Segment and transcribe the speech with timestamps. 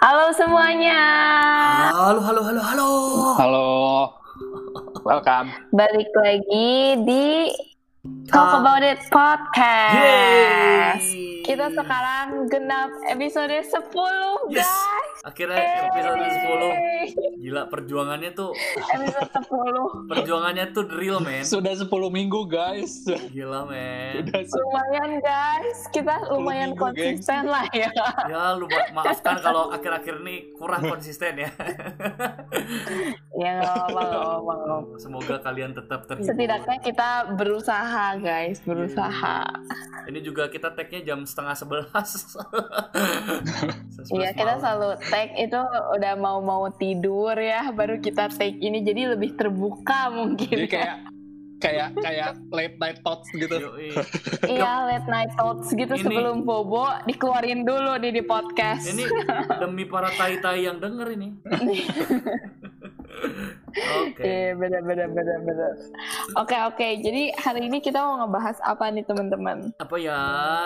[0.00, 0.96] Halo semuanya.
[1.92, 2.88] Halo, halo, halo, halo.
[3.36, 3.68] Halo.
[5.04, 5.52] Welcome.
[5.76, 7.52] Balik lagi di
[8.00, 9.92] Talk About It Podcast.
[11.04, 11.44] Yeay.
[11.44, 13.92] Kita sekarang genap episode 10,
[14.48, 14.64] Yes.
[14.64, 15.18] guys.
[15.20, 16.32] Akhirnya episode 10.
[16.64, 17.04] Yeay.
[17.40, 19.84] Gila perjuangannya tuh Episode 10.
[20.16, 21.44] perjuangannya tuh real, men.
[21.44, 23.04] Sudah 10 minggu, guys.
[23.04, 23.68] Gila.
[23.68, 27.92] Sudah se- Lumayan guys, kita lumayan minggu, konsisten lah ya.
[28.24, 31.50] Ya, lu ma- maafkan kalau akhir-akhir ini kurang konsisten ya.
[33.34, 34.54] Ya nggak apa-apa.
[34.96, 36.28] Semoga kalian tetap terhibur.
[36.28, 39.46] Setidaknya kita berusaha guys, berusaha.
[40.06, 42.10] Ini juga kita tag-nya jam setengah sebelas.
[44.00, 45.60] Iya kita selalu tag itu
[46.00, 50.56] udah mau-mau tidur ya, baru kita tag ini jadi lebih terbuka mungkin.
[50.56, 51.19] Jadi kayak
[51.60, 53.56] kayak kayak late night thoughts gitu.
[54.42, 58.88] Iya late night thoughts gitu Ini- sebelum bobo dikeluarin dulu nih di podcast.
[58.88, 59.04] Ini
[59.62, 61.28] demi para tai-tai yang denger ini.
[63.70, 64.22] Oke.
[64.22, 65.72] Iya benar benar benar benar.
[66.34, 69.70] Oke oke jadi hari ini kita mau ngebahas apa nih teman-teman?
[69.76, 70.18] Apa ya?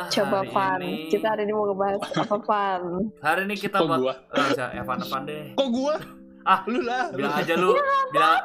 [0.09, 2.83] Coba hari Van, ini- kita hari ini mau ngebahas apa Van?
[3.21, 4.15] Hari ini kita Kok bak- gua?
[4.33, 5.45] Eh, Evan Evan deh.
[5.53, 5.97] Kok gua?
[6.45, 7.09] Ah, Lu lah.
[7.11, 7.73] bilang aja lu
[8.11, 8.37] bilang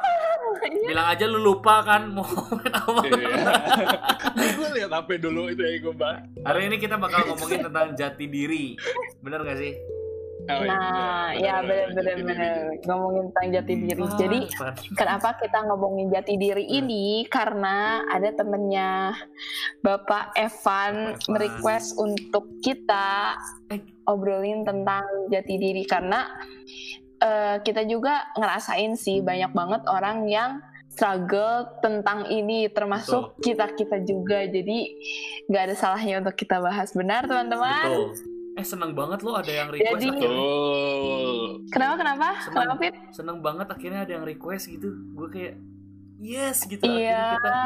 [0.82, 3.00] bilang aja lu lupa kan mau ngomongin apa.
[3.06, 3.34] Iya.
[4.56, 6.20] gue lihat HP dulu itu yang gue bahas.
[6.40, 8.74] Hari ini kita bakal ngomongin tentang jati diri.
[9.20, 9.74] Bener gak sih?
[10.42, 12.36] Oh, iya, Nah, ya bener, benar benar bener.
[12.64, 14.04] benar ngomongin tentang jati diri.
[14.16, 14.74] Jadi Van.
[14.96, 17.04] Kenapa kita ngomongin jati diri ini?
[17.26, 17.76] Karena
[18.08, 19.12] ada temennya
[19.78, 21.28] Bapak Evan Evan.
[21.28, 23.36] merequest untuk kita
[23.68, 23.84] Eh.
[24.06, 26.24] obrolin tentang jati diri karena
[27.20, 30.50] eh, kita juga ngerasain sih banyak banget orang yang
[30.90, 34.78] struggle tentang ini termasuk kita kita juga jadi
[35.46, 38.36] nggak ada salahnya untuk kita bahas benar teman-teman Betul.
[38.58, 40.42] Eh seneng banget lo ada yang request Jadi- akhirnya.
[41.70, 42.54] Kenapa kenapa Senang.
[42.66, 44.90] kenapa Fit Seneng banget akhirnya ada yang request gitu.
[45.14, 45.54] Gue kayak
[46.18, 46.82] yes gitu.
[46.82, 47.56] iya Akhirnya kita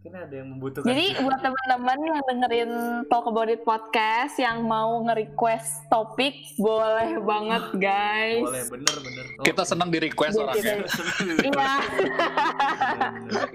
[0.00, 0.88] akhirnya ada yang membutuhkan.
[0.88, 2.70] Jadi buat teman-teman yang dengerin
[3.12, 8.40] Talk About It podcast yang mau nge-request topik, boleh banget guys.
[8.40, 9.24] boleh bener bener.
[9.44, 10.74] Kita senang di request Jadi orangnya.
[11.30, 11.76] Iya,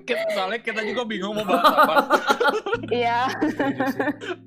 [0.06, 1.96] Kita, soalnya kita juga bingung mau bahas apa.
[2.94, 3.26] iya.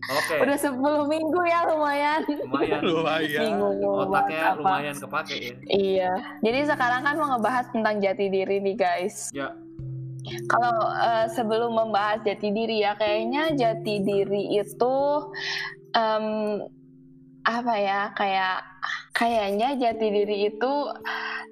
[0.06, 0.34] Oke.
[0.38, 0.78] Udah 10
[1.10, 2.20] minggu ya lumayan.
[2.30, 2.80] Lumayan.
[2.86, 3.42] Lumayan.
[3.58, 4.58] Bahas Otaknya apa.
[4.62, 5.54] lumayan kepake ya.
[5.66, 6.12] Iya.
[6.46, 9.34] Jadi sekarang kan mau ngebahas tentang jati diri nih guys.
[9.34, 9.50] Ya.
[10.46, 14.96] Kalau eh, sebelum membahas jati diri ya, kayaknya jati diri itu
[15.94, 16.26] em,
[17.44, 18.00] apa ya?
[18.12, 18.58] Kayak
[19.16, 20.72] kayaknya jati diri itu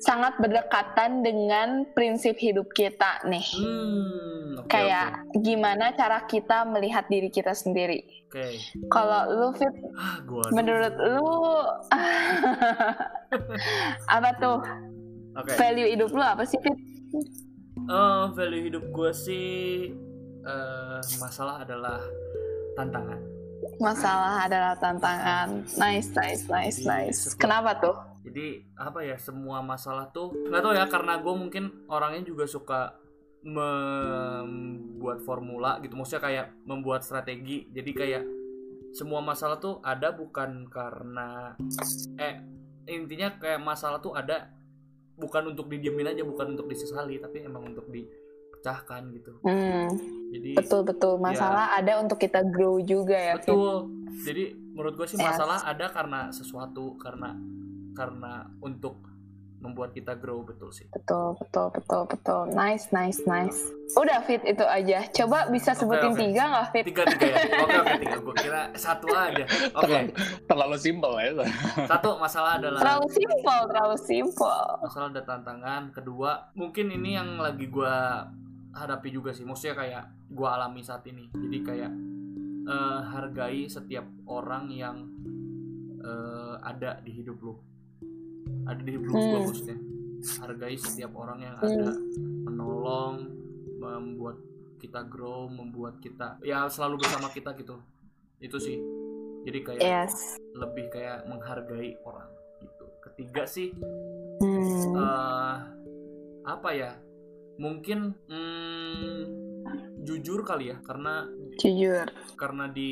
[0.05, 3.49] sangat berdekatan dengan prinsip hidup kita nih.
[3.59, 4.61] Hmm.
[4.61, 8.05] oke, Kayak gimana cara kita melihat diri kita sendiri.
[8.29, 8.61] Oke.
[8.93, 10.21] Kalau lu fit, Ah,
[10.53, 11.33] menurut lu
[14.17, 14.59] apa tuh
[15.41, 15.53] Oke.
[15.57, 16.77] value hidup lu apa sih fit?
[17.87, 19.95] Eh, value hidup gue sih
[20.43, 22.03] eh masalah adalah
[22.75, 23.19] tantangan.
[23.79, 25.63] Masalah adalah tantangan.
[25.75, 27.19] Nice, nice, nice, Iya, nice.
[27.27, 27.97] setelah- Kenapa tuh?
[28.27, 32.95] Jadi apa ya semua masalah tuh nggak tahu ya karena gue mungkin orangnya juga suka
[33.47, 35.95] membuat formula gitu.
[35.95, 37.71] Maksudnya kayak membuat strategi.
[37.71, 38.25] Jadi kayak
[38.91, 41.55] semua masalah tuh ada bukan karena
[42.19, 42.43] eh
[42.87, 44.51] intinya kayak masalah tuh ada
[45.17, 49.33] bukan untuk didiemin aja, bukan untuk disesali, tapi emang untuk dipecahkan gitu.
[49.43, 49.89] Hmm,
[50.31, 51.17] Jadi betul betul.
[51.17, 53.35] Masalah ada untuk kita grow juga ya.
[53.37, 53.49] Fit?
[53.49, 55.37] betul jadi menurut gue sih Yes.
[55.37, 57.37] masalah ada karena sesuatu karena
[57.93, 58.97] karena untuk
[59.67, 62.41] membuat kita grow betul sih Betul, betul, betul, betul.
[62.51, 63.59] Nice, nice, nice.
[63.95, 65.07] Udah fit itu aja.
[65.13, 66.19] Coba bisa sebutin oke.
[66.19, 66.85] tiga nggak fit?
[66.87, 69.45] tiga tiga ya oke oke tiga gue kira satu aja
[69.79, 70.11] oke Terlalu,
[70.47, 71.31] terlalu simpel ya.
[71.85, 74.61] satu masalah adalah Terlalu simpel, terlalu simpel.
[74.81, 77.95] masalah ada tantangan kedua mungkin ini yang lagi gue
[78.73, 81.93] hadapi juga sih maksudnya kayak gue alami saat ini jadi kayak
[82.67, 84.97] eh, hargai setiap orang yang
[86.01, 87.55] eh, ada di hidup lu
[88.67, 89.47] ada di lu Hmm.
[89.47, 89.79] maksudnya
[90.39, 91.95] hargai setiap orang yang ada
[92.43, 93.15] menolong
[93.77, 94.37] membuat
[94.77, 97.79] kita grow membuat kita ya selalu bersama kita gitu
[98.39, 98.79] itu sih
[99.43, 100.15] jadi kayak Yes.
[100.53, 102.29] lebih kayak menghargai orang
[102.59, 103.71] gitu ketiga sih
[104.37, 104.93] Hmm.
[104.95, 105.57] eh
[106.45, 106.93] apa ya
[107.57, 109.19] mungkin hmm,
[110.03, 111.25] jujur kali ya karena
[111.57, 112.05] Jujur.
[112.37, 112.91] karena di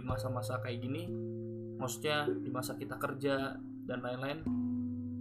[0.00, 1.10] masa-masa kayak gini
[1.76, 4.40] maksudnya di masa kita kerja dan lain-lain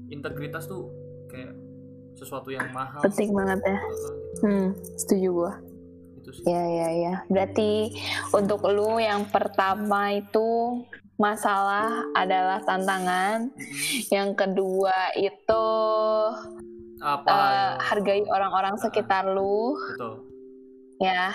[0.09, 0.89] integritas tuh
[1.29, 1.53] kayak
[2.15, 3.77] sesuatu yang mahal Penting banget ya.
[3.79, 4.09] Gitu.
[4.43, 5.53] Hmm, setuju gua.
[6.41, 7.13] Ya, ya, ya.
[7.29, 7.93] Berarti
[8.33, 10.81] untuk lu yang pertama itu
[11.21, 13.53] masalah adalah tantangan.
[14.09, 15.67] Yang kedua itu
[16.99, 17.29] Apa?
[17.29, 17.61] eh, ya?
[17.77, 20.13] hargai orang-orang sekitar lu, Betul.
[20.97, 21.29] ya,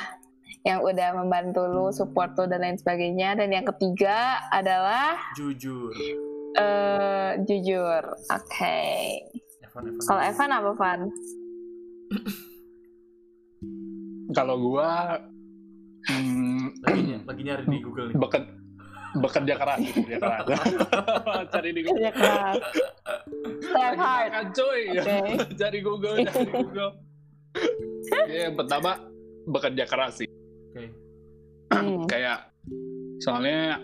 [0.67, 3.38] yang udah membantu lu, support lu dan lain sebagainya.
[3.38, 5.94] Dan yang ketiga adalah Jujur.
[6.58, 8.05] Eh jujur.
[8.31, 8.81] Oke.
[9.62, 9.85] Evan.
[10.02, 11.00] Kalau Evan apa Van?
[14.31, 15.19] Kalau gua
[16.06, 18.17] hmm, lagi, ny- lagi nyari di Google nih.
[18.19, 18.44] beket
[19.11, 21.47] bekerja keras, bekerja keras.
[21.55, 21.99] Cari di Google.
[21.99, 22.55] Kerja keras.
[23.61, 24.31] Strive hard.
[24.31, 24.82] makan, cuy.
[24.94, 25.19] Oke.
[25.61, 26.93] cari Google, cari Google.
[28.31, 28.91] Ya, yang pertama
[29.50, 30.29] bekerja keras sih.
[30.70, 30.85] Oke.
[31.75, 32.06] Hmm.
[32.06, 32.50] Kayak
[33.20, 33.78] soalnya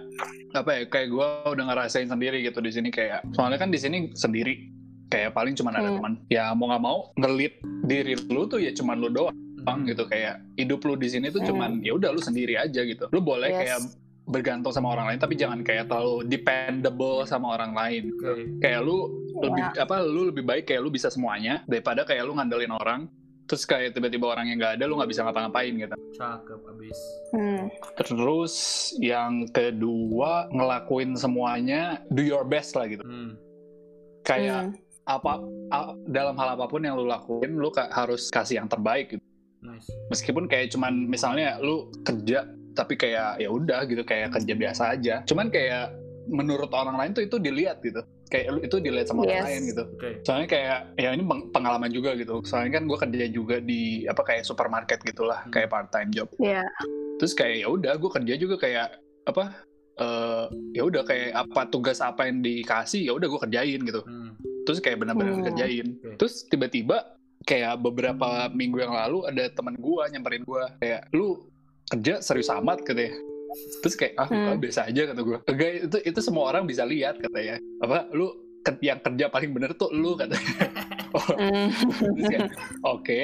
[0.53, 0.81] apa ya?
[0.89, 3.23] Kayak gua udah ngerasain sendiri gitu di sini kayak.
[3.33, 4.73] Soalnya kan di sini sendiri.
[5.07, 6.03] Kayak paling cuma ada Hmm.
[6.03, 6.13] teman.
[6.27, 7.55] Ya mau nggak mau ngelit
[7.85, 9.37] diri lu tuh ya cuma lu doang.
[9.67, 9.83] Hmm.
[9.83, 11.51] gitu kayak hidup lu di sini tuh Hmm.
[11.51, 13.59] cuman ya udah lu sendiri aja gitu lu boleh Yes.
[13.59, 13.79] kayak
[14.25, 18.63] bergantung sama orang lain tapi jangan kayak terlalu dependable sama orang lain Oke.
[18.63, 19.11] kayak lu
[19.43, 19.83] lebih Ya.
[19.83, 23.11] apa lu lebih baik kayak lu bisa semuanya daripada kayak lu ngandelin orang
[23.47, 26.99] terus kayak tiba-tiba orang yang nggak ada lu nggak bisa ngapa-ngapain gitu Cakep abis.
[27.31, 27.63] Hmm.
[27.97, 28.55] terus
[28.99, 33.39] yang kedua ngelakuin semuanya do your best lah gitu Hmm.
[34.23, 34.75] kayak Hmm.
[35.07, 35.33] apa
[35.71, 39.23] a- dalam hal apa pun yang lu lakuin lu ka- harus kasih yang terbaik gitu
[39.59, 39.87] Nice.
[40.09, 45.15] meskipun kayak cuman misalnya lu kerja tapi kayak ya udah gitu kayak kerja biasa aja
[45.25, 45.95] cuman kayak
[46.27, 49.47] menurut orang lain tuh itu dilihat gitu kayak lu itu dilihat sama orang Yes.
[49.47, 50.11] lain gitu Oke.
[50.23, 54.23] soalnya kayak ya ini peng- pengalaman juga gitu soalnya kan gue kerja juga di apa
[54.23, 55.51] kayak supermarket gitulah Hmm.
[55.51, 56.67] kayak part time job Ya.
[57.17, 58.89] terus kayak ya udah gue kerja juga kayak
[59.25, 59.45] apa
[59.97, 64.37] eh ya udah kayak apa tugas apa yang dikasih ya udah gue kerjain gitu Hmm.
[64.63, 65.47] terus kayak benar-benar Hmm.
[65.47, 66.15] kerjain Oke.
[66.17, 71.47] terus tiba-tiba kayak beberapa minggu yang lalu ada teman gua nyamperin gua kayak lu
[71.87, 73.15] kerja serius amat katanya
[73.81, 74.57] terus kayak ah Hmm.
[74.57, 78.33] biasa aja kata gua enggak itu itu semua orang bisa lihat katanya apa lu
[78.83, 80.43] yang kerja paling bener tuh lu katanya
[81.17, 81.69] oh, Hmm.
[82.19, 82.51] terus kayak
[82.83, 83.19] oke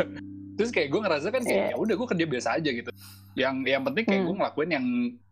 [0.58, 1.72] terus kayak gue ngerasa kan kayak Iya.
[1.72, 2.90] ya udah gue kerja biasa aja gitu
[3.36, 4.28] yang yang penting kayak Hmm.
[4.32, 4.86] gue ngelakuin yang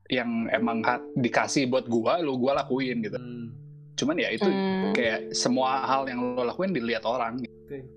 [0.06, 0.78] yang emang
[1.18, 3.50] dikasih buat gua lu gua lakuin gitu Hmm.
[3.96, 4.92] cuman ya itu Hmm.
[4.92, 7.48] kayak semua hal yang lo lakuin dilihat orang Oke.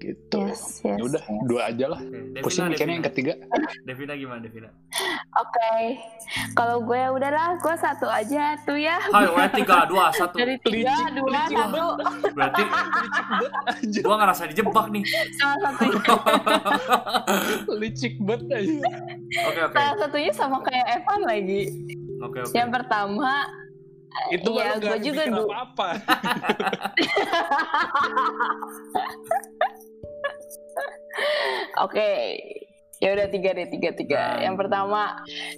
[0.01, 0.97] Gitu Yes, yes.
[0.97, 2.41] ya udah dua aja lah Oke.
[2.41, 3.33] pusing Devina, mikirnya yang ketiga
[3.85, 4.73] Devina gimana Devina?
[5.37, 6.01] Oke,
[6.57, 8.97] kalau gue udahlah, gue satu aja tuh ya.
[8.97, 10.41] Hai, oh, tiga, dua, satu.
[10.41, 11.85] Dari tiga, Licik, dua, licik satu.
[12.33, 12.63] Berarti
[14.01, 15.03] gua ngerasa dijebak nih.
[15.37, 16.01] Salah satunya,
[17.79, 18.73] licik banget aja
[19.47, 19.75] Oke, oke.
[19.77, 21.61] salah satunya sama kayak Evan lagi.
[22.25, 22.53] Oke, oke.
[22.57, 23.45] Yang pertama,
[24.33, 25.87] itu gua gak juga apa-apa
[31.85, 32.09] oke,
[32.99, 34.23] ya udah tiga deh, tiga tiga.
[34.35, 34.49] Nah.
[34.49, 35.01] Yang pertama,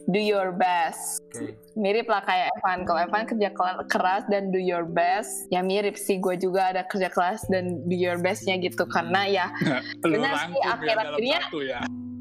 [0.08, 1.22] do your best.
[1.32, 1.58] Oke.
[1.76, 2.86] Mirip lah kayak Evan.
[2.86, 3.50] Kalau Evan kerja
[3.90, 6.22] keras dan do your best, ya mirip sih.
[6.22, 8.86] Gue juga ada kerja keras dan do your bestnya gitu.
[8.86, 9.46] Karena ya,
[10.04, 11.80] Benar sih, ya akhir-akhirnya- ya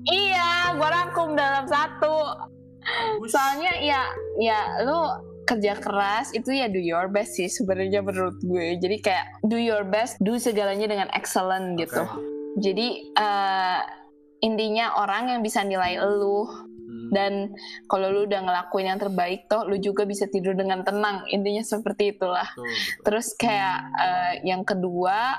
[0.09, 2.17] iya, gue rangkum dalam satu.
[2.81, 3.37] Bagus.
[3.37, 4.03] soalnya ya
[4.41, 4.59] ya
[4.89, 4.99] lu
[5.45, 9.85] kerja keras itu ya do your best sih sebenarnya menurut gue jadi kayak do your
[9.85, 12.40] best do segalanya dengan excellent gitu Oke.
[12.57, 13.81] Jadi eh,
[14.41, 16.49] intinya orang yang bisa nilai lu
[16.91, 17.07] Hmm.
[17.15, 17.33] dan
[17.87, 22.19] kalau lu udah ngelakuin yang terbaik toh lu juga bisa tidur dengan tenang intinya seperti
[22.19, 23.03] itulah Betul, betul.
[23.07, 25.39] terus kayak eh, yang kedua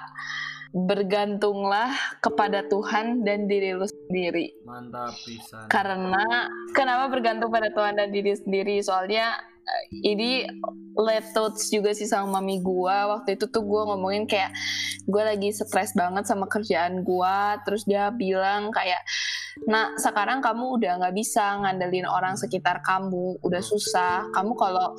[0.72, 1.92] bergantunglah
[2.24, 5.68] kepada Tuhan dan diri lu sendiri Mantap pisan.
[5.68, 9.36] karena kenapa bergantung pada Tuhan dan diri sendiri soalnya
[9.92, 10.46] ini
[11.34, 13.18] thoughts juga sih sama mami gua.
[13.18, 14.52] Waktu itu tuh gua ngomongin kayak
[15.08, 17.60] gua lagi stres banget sama kerjaan gua.
[17.64, 19.02] Terus dia bilang kayak
[19.68, 24.32] nah sekarang kamu udah nggak bisa ngandelin orang sekitar kamu udah susah.
[24.32, 24.96] Kamu kalau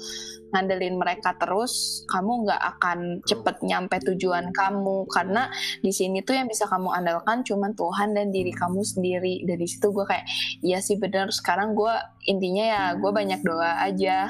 [0.52, 5.09] ngandelin mereka terus kamu nggak akan cepet nyampe tujuan kamu.
[5.09, 5.49] Karena
[5.80, 9.42] di sini tuh yang bisa kamu andalkan cuman Tuhan dan diri kamu sendiri.
[9.49, 10.26] Dari situ gue kayak
[10.61, 11.32] iya sih bener.
[11.32, 11.94] Sekarang gue
[12.28, 14.28] intinya ya gue banyak doa aja.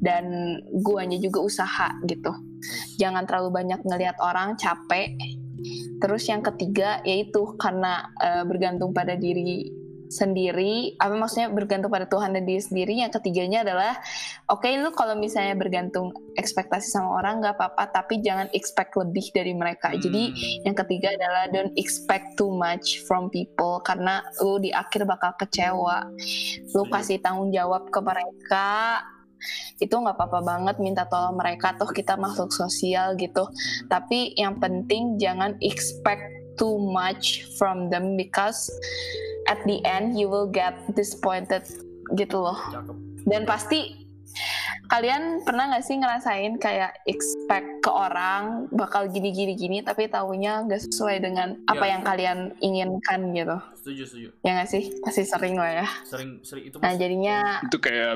[0.00, 2.32] Dan guanya juga usaha gitu.
[2.98, 5.14] Jangan terlalu banyak ngelihat orang capek
[6.00, 9.68] terus yang ketiga yaitu karena eh, bergantung pada diri
[10.08, 14.00] sendiri apa maksudnya bergantung pada Tuhan dan diri sendiri yang ketiganya adalah
[14.48, 19.52] oke lu kalau misalnya bergantung ekspektasi sama orang nggak apa-apa tapi jangan expect lebih dari
[19.52, 20.70] mereka jadi Hmm.
[20.70, 26.08] yang ketiga adalah don't expect too much from people karena lu di akhir bakal kecewa.
[26.74, 29.02] Lu kasih tanggung jawab ke mereka
[29.78, 33.46] itu nggak apa-apa banget minta tolong mereka toh kita makhluk sosial gitu.
[33.86, 36.22] Tapi yang penting jangan expect
[36.58, 38.68] too much from them because
[39.46, 41.62] at the end you will get disappointed
[42.18, 42.58] gitu loh.
[43.28, 44.07] Dan pasti
[44.88, 50.64] Kalian pernah nggak sih ngerasain kayak expect ke orang bakal gini gini gini tapi taunya
[50.64, 51.92] nggak sesuai dengan apa Iya.
[51.92, 53.56] yang kalian inginkan gitu?
[53.84, 54.28] Setuju, setuju.
[54.40, 54.82] Ya nggak sih?
[55.04, 55.86] Pasti sering lah ya.
[56.08, 58.12] Sering sering itu Nah jadinya, itu kayak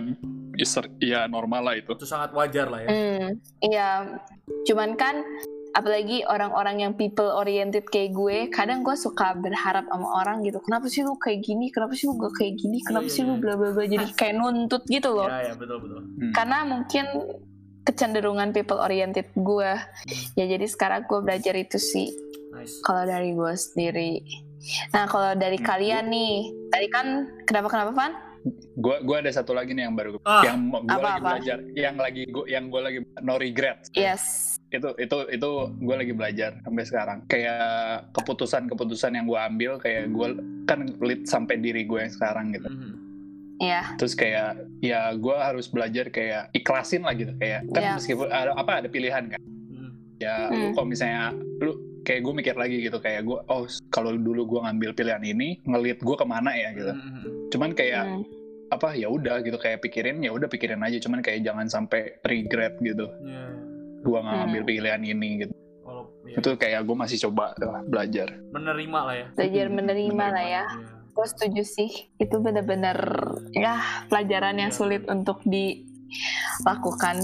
[0.56, 0.66] ya
[1.00, 2.88] ya normal lah itu itu sangat wajar lah ya.
[2.88, 3.26] hmm,
[3.64, 3.90] iya.
[4.64, 5.20] Cuman kan
[5.72, 10.60] apalagi orang-orang yang people oriented kayak gue, kadang gue suka berharap sama orang gitu.
[10.60, 11.68] Kenapa sih lu kayak gini?
[11.68, 12.78] Kenapa sih lu gak kayak gini?
[12.80, 13.40] Kenapa Iya, sih lu iya.
[13.40, 13.84] bla bla bla?
[13.84, 15.26] Jadi kayak nuntut gitu loh.
[15.26, 16.00] Ya, ya, betul, betul.
[16.02, 16.32] Hmm.
[16.32, 17.04] karena mungkin
[17.82, 19.70] kecenderungan people oriented gue
[20.32, 22.14] ya jadi sekarang gue belajar itu sih
[22.52, 22.78] Nice.
[22.80, 24.22] kalau dari gue sendiri
[24.88, 25.66] nah kalau dari Hmm.
[25.66, 26.34] kalian nih
[26.70, 27.06] tadi kan
[27.42, 28.14] kenapa kenapa Van
[28.74, 30.42] Gua gua ada satu lagi nih yang baru Ah.
[30.42, 33.86] yang gua lagi belajar, yang lagi gua yang gua lagi no regret.
[33.92, 37.18] yes Itu itu itu gua lagi belajar sampai sekarang.
[37.26, 37.62] Kayak
[38.12, 40.32] keputusan-keputusan yang gua ambil kayak gua
[40.64, 42.66] kan lead sampai diri gue yang sekarang gitu.
[42.66, 42.90] Mhm.
[43.58, 44.50] ya Terus kayak
[44.80, 47.92] ya gua harus belajar kayak ikhlasin lah gitu kayak kan Iya.
[47.94, 49.38] meskipun ada apa ada pilihan kan.
[49.38, 49.90] Mhm.
[50.18, 50.72] Ya lu Hmm.
[50.72, 54.90] kalau misalnya lu kayak gue mikir lagi gitu kayak gue oh kalau dulu gue ngambil
[54.92, 57.22] pilihan ini ngelit gue ke mana ya gitu Mhm.
[57.48, 58.22] cuman kayak Hmm.
[58.68, 62.74] apa ya udah gitu kayak pikirin ya udah pikirin aja cuman kayak jangan sampai regret
[62.80, 63.46] gitu Ya,
[64.02, 64.40] gua nggak Hmm.
[64.44, 65.54] ngambil pilihan ini gitu.
[65.82, 68.28] Kalau ya, itu kayak gue masih coba lah, belajar.
[68.50, 69.26] Menerima lah ya.
[69.32, 70.62] belajar Hmm, menerima lah ya.
[70.62, 70.64] Ya.
[71.12, 71.90] gue setuju sih.
[72.16, 72.96] Itu bener-bener
[73.52, 74.78] ya pelajaran yang Iya.
[74.78, 77.16] sulit untuk dilakukan.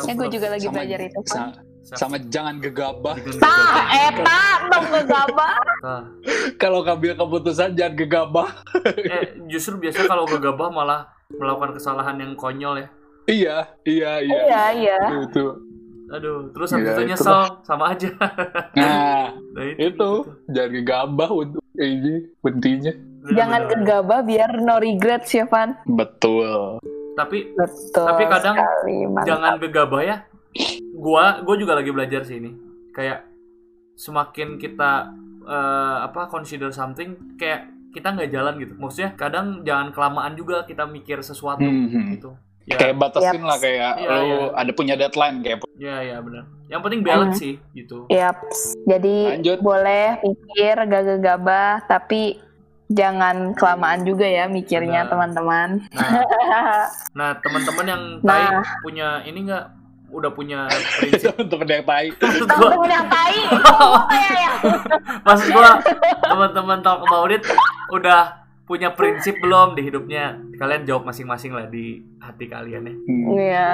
[0.00, 3.16] Ya gue juga lagi Sama- belajar itu Van Sa- sama jangan gegabah.
[3.38, 5.54] Tak eta dong gegabah.
[6.56, 8.48] Kalau ngambil keputusan jangan gegabah.
[8.98, 12.88] Eh justru biasa kalau gegabah malah melakukan kesalahan yang konyol ya.
[13.26, 14.38] iya iya iya.
[14.38, 14.98] Iya iya.
[15.22, 15.67] Itu
[16.08, 18.08] Aduh, terus habis Iya, itu itu nyesel sama aja.
[18.76, 20.10] nah Nah, itu
[20.46, 22.94] jangan gegabah untuk ini Bener-bener.
[23.28, 26.78] jangan gegabah biar no regret sih Van betul
[27.12, 29.26] Tapi betul Tapi kadang sekali, mantap.
[29.26, 30.16] jangan gegabah ya.
[30.94, 32.54] Gua gua juga lagi belajar sih ini.
[32.90, 33.26] Kayak
[33.94, 35.10] semakin kita
[35.42, 38.72] eh, apa consider something kayak kita nggak jalan gitu.
[38.76, 42.04] Maksudnya kadang jangan kelamaan juga kita mikir sesuatu Mhm.
[42.12, 42.30] gitu.
[42.68, 43.48] Ya, kayak batasin Yap.
[43.48, 44.46] lah kayak Iya, lu iya.
[44.54, 46.44] ada punya deadline kayak ya ya benar.
[46.68, 47.40] Yang penting balance Hmm.
[47.40, 47.98] sih gitu.
[48.08, 48.58] Yaps.
[48.84, 49.58] Jadi Lanjut.
[49.58, 52.36] boleh mikir gak gegabah tapi
[52.88, 55.80] jangan kelamaan juga ya mikirnya teman-teman.
[55.90, 56.08] Nah,
[57.18, 58.64] nah teman-teman yang tai Nah.
[58.80, 59.64] punya ini nggak
[60.08, 60.64] udah punya
[60.96, 63.36] prinsip temen yang tai maksud gua Teman-teman yang tai,
[64.08, 64.50] kayak ya.
[65.20, 65.70] maksud gua
[66.22, 67.44] teman-teman talk about it
[67.90, 70.36] udah punya prinsip belum di hidupnya?
[70.60, 72.94] Kalian jawab masing-masing lah di hati kalian ya.
[72.94, 73.24] Hmm.
[73.32, 73.68] Iya,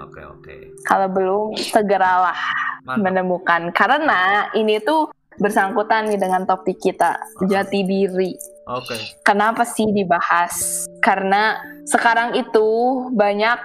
[0.00, 0.56] oke oke.
[0.88, 2.40] Kalau belum segeralah
[2.88, 3.04] mantap.
[3.04, 3.62] menemukan.
[3.76, 8.32] Karena ini tuh bersangkutan nih dengan topik kita jati diri.
[8.66, 9.22] oke.
[9.22, 10.88] Kenapa sih dibahas?
[11.04, 12.66] Karena sekarang itu
[13.12, 13.60] banyak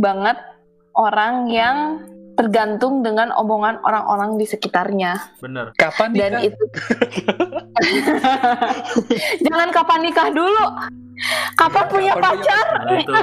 [0.00, 0.40] banget
[0.96, 1.76] orang yang
[2.42, 5.38] tergantung dengan omongan orang-orang di sekitarnya.
[5.38, 5.70] Bener.
[5.78, 6.50] Kapan dan nikah?
[6.50, 6.64] itu
[9.46, 10.66] jangan kapan nikah dulu.
[11.54, 12.66] Kapan punya Kapan punya pacar?
[12.82, 13.14] Nah itu.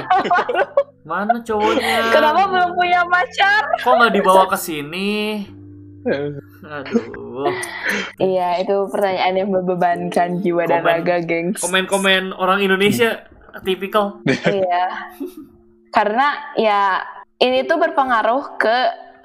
[1.10, 1.96] Mana cowoknya?
[2.16, 3.62] Kenapa belum punya pacar?
[3.84, 5.44] Kok nggak dibawa ke sini?
[6.64, 7.52] Aduh.
[8.16, 11.60] Iya itu pertanyaan yang membebankan jiwa dan Komen- raga gengs.
[11.60, 13.28] Komen-komen orang Indonesia
[13.68, 14.24] tipikal.
[14.24, 15.12] Iya.
[15.92, 17.04] Karena ya
[17.40, 18.76] ini tuh berpengaruh ke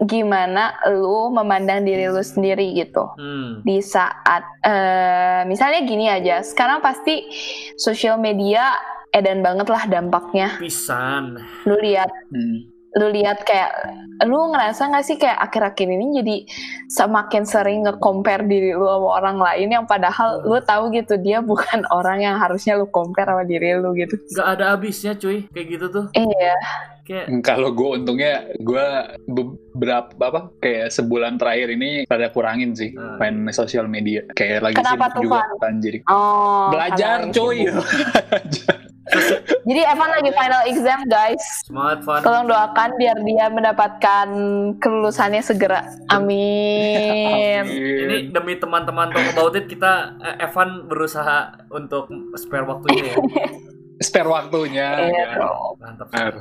[0.04, 3.08] gimana lu memandang diri lu sendiri gitu.
[3.16, 7.26] hmm Di saat eh, misalnya gini aja, sekarang pasti
[7.80, 8.76] sosial media
[9.16, 10.60] edan banget lah dampaknya.
[10.60, 12.75] pisan Lu lihat hmm.
[12.96, 13.76] Lu lihat kayak
[14.24, 16.36] lu ngerasa nggak sih kayak akhir-akhir ini jadi
[16.88, 21.84] semakin sering nge-compare diri lu sama orang lain yang padahal lu tahu gitu dia bukan
[21.98, 24.16] orang yang harusnya lu compare sama diri lu gitu.
[24.32, 26.56] nggak ada habisnya cuy kayak gitu tuh Iya.
[27.04, 28.86] kayak Kalau gue untungnya gue
[29.28, 33.20] beberapa apa kayak sebulan terakhir ini pada kurangin sih Hmm.
[33.20, 34.24] main sosial media.
[34.32, 35.94] Kayak lagi Kenapa sibuk tuh, juga anjir.
[36.08, 36.72] Oh.
[36.72, 37.68] Belajar cuy.
[39.66, 41.44] Jadi Evan lagi final exam guys.
[41.66, 44.28] semangat Van Tolong doakan biar dia mendapatkan
[44.82, 45.86] kelulusannya segera.
[46.10, 47.70] Amin.
[47.70, 53.18] Ini demi teman-teman Talk About It kita eh, Evan berusaha untuk spare waktunya ya.
[54.08, 54.88] spare waktunya.
[55.06, 55.78] Iya dong.
[55.78, 56.08] Mantap.
[56.10, 56.36] Benar.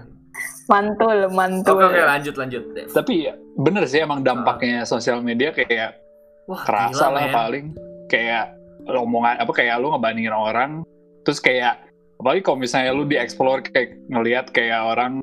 [0.65, 1.77] Mantul, mantul.
[1.77, 2.63] Oke oke lanjut lanjut.
[2.91, 6.01] Tapi ya, bener sih emang dampaknya sosial media kayak
[6.49, 7.35] Wah kerasa gila, lah men.
[7.37, 7.67] paling
[8.09, 8.53] kayak
[8.85, 10.85] lo omongan apa kayak lu ngebandingin orang
[11.25, 11.81] terus kayak
[12.25, 15.21] apalagi kalau misalnya lu di explore kayak ngelihat kayak orang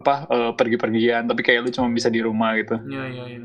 [0.00, 3.38] apa eh, pergi-pergian tapi kayak lu cuma bisa di rumah gitu Iya iya iya.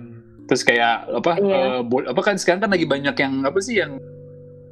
[0.45, 1.53] terus kayak apa Iya.
[1.53, 4.01] eh, bo- apa kan sekarang kan lagi banyak yang apa sih yang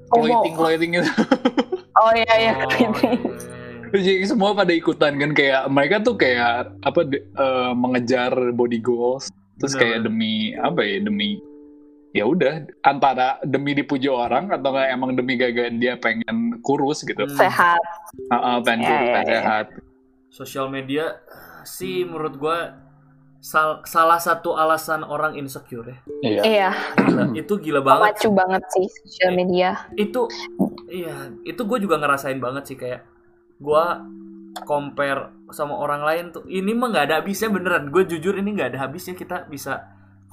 [0.10, 1.10] clothing clothing gitu
[1.94, 2.54] Oh iya iya.
[2.58, 2.74] Oh, ini.
[2.74, 3.30] iya, iya, iya.
[3.94, 9.30] Jadi semua pada ikutan kan kayak mereka tuh kayak apa de- eh, mengejar body goals
[9.56, 11.38] terus kayak demi apa ya demi
[12.14, 12.54] ya udah
[12.86, 17.26] antara demi dipuji orang atau nggak emang demi gagain dia pengen kurus gitu.
[17.26, 17.34] Hmm.
[17.36, 17.82] sehat
[18.30, 19.34] Heeh, pengen Ya, kurus, ya, pengen ya.
[19.42, 19.66] sehat.
[20.30, 21.22] sosial media
[21.62, 22.58] sih menurut gua
[23.38, 25.98] sal- salah satu alasan orang insecure ya.
[26.22, 26.42] Iya.
[26.42, 28.18] iya Gila, itu gila banget.
[28.18, 30.26] macu banget sih sosial media Itu
[30.88, 33.04] iya, itu gue juga ngerasain banget sih kayak
[33.58, 34.02] gua
[34.66, 36.46] compare sama orang lain tuh.
[36.46, 37.90] Ini mah nggak ada habisnya beneran.
[37.90, 39.82] Gue jujur ini nggak ada habisnya kita bisa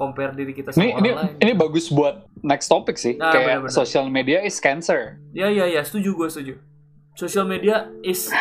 [0.00, 1.32] compare diri kita sama Ini orang ini lain.
[1.38, 3.14] ini bagus buat next topic sih.
[3.14, 3.76] Nah, kayak bener-bener.
[3.76, 5.20] social media is cancer.
[5.30, 6.54] Ya ya ya, setuju gue setuju.
[7.12, 8.32] Social media is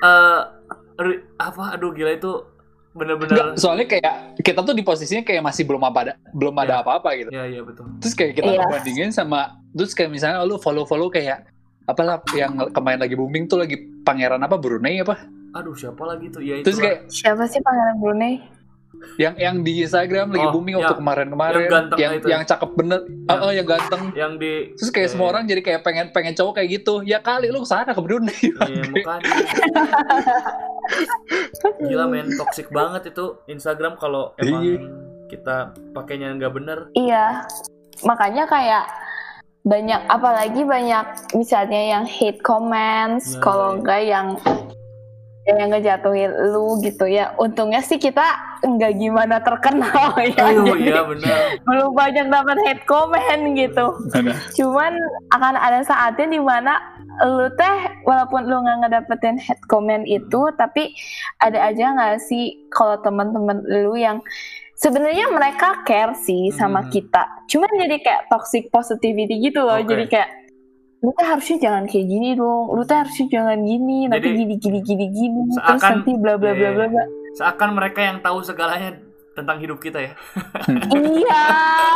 [0.00, 0.40] eh
[0.96, 1.74] re- apa?
[1.74, 2.30] Aduh gila itu
[2.92, 3.32] bener-bener.
[3.32, 6.82] Nggak, soalnya kayak kita tuh di posisinya kayak masih belum apa ada belum ada Iya.
[6.82, 7.30] apa-apa gitu.
[7.30, 7.84] Ya ya betul.
[7.98, 8.58] Terus kayak kita Iya.
[8.62, 9.40] ngebandingin sama
[9.70, 11.48] terus kayak misalnya lu follow-follow kayak
[11.82, 15.18] apalah yang kemarin lagi booming tuh lagi pangeran apa Brunei apa?
[15.52, 16.40] Aduh siapa lagi tuh?
[16.40, 16.64] Ya itu.
[16.64, 18.38] Terus kayak siapa sih pangeran Brunei
[19.16, 22.26] yang yang di Instagram lagi Oh, booming yang- waktu kemarin-kemarin yang ganteng yang itu.
[22.28, 23.00] yang cakep bener.
[23.02, 24.02] Yang- Oh, oh, yang ganteng.
[24.14, 25.32] yang di Terus kayak Iya, semua iya.
[25.32, 26.94] orang jadi kayak pengen pengen cowok kayak gitu.
[27.02, 28.34] Ya kali lu ke sana ke Brunei.
[28.34, 29.32] Iya, makanya.
[31.82, 34.76] Gila men, toxic banget itu Instagram kalau emang Iya.
[35.28, 35.56] kita
[35.92, 36.78] pakainya nggak bener.
[36.92, 37.46] Iya,
[38.02, 38.84] makanya kayak
[39.62, 43.74] banyak apalagi banyak misalnya yang hate comments, Ya, kalau ya.
[43.78, 44.26] enggak yang
[45.42, 47.34] yang ngejatuhin lu gitu ya.
[47.34, 48.22] Untungnya sih kita
[48.62, 51.36] enggak gimana terkenal ya, Aduh, jadi iya bener.
[51.66, 53.86] belum banyak dapat hate comment gitu.
[54.14, 54.38] Mana?
[54.54, 54.92] Cuman
[55.34, 56.78] akan ada saatnya di mana
[57.20, 60.94] lu teh walaupun lu nggak ngedapetin hate comment itu, tapi
[61.38, 64.22] ada aja nggak sih kalau teman-teman lu yang
[64.74, 66.88] sebenarnya mereka care sih sama Mhm.
[66.88, 67.22] kita.
[67.46, 69.74] Cuman jadi kayak toxic positivity gitu loh.
[69.74, 69.90] Oke.
[69.90, 70.30] Jadi kayak
[71.02, 72.70] lu teh harusnya jangan kayak gini dong.
[72.70, 74.06] Lu teh harusnya jangan gini.
[74.06, 75.40] Nanti Jadi, gini gini gini gini.
[75.48, 77.04] Terus seakan- nanti bla bla bla Iya, bla bla.
[77.32, 78.90] Seakan mereka yang tahu segalanya
[79.32, 80.12] tentang hidup kita ya.
[80.94, 81.44] iya,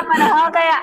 [0.03, 0.81] padahal kayak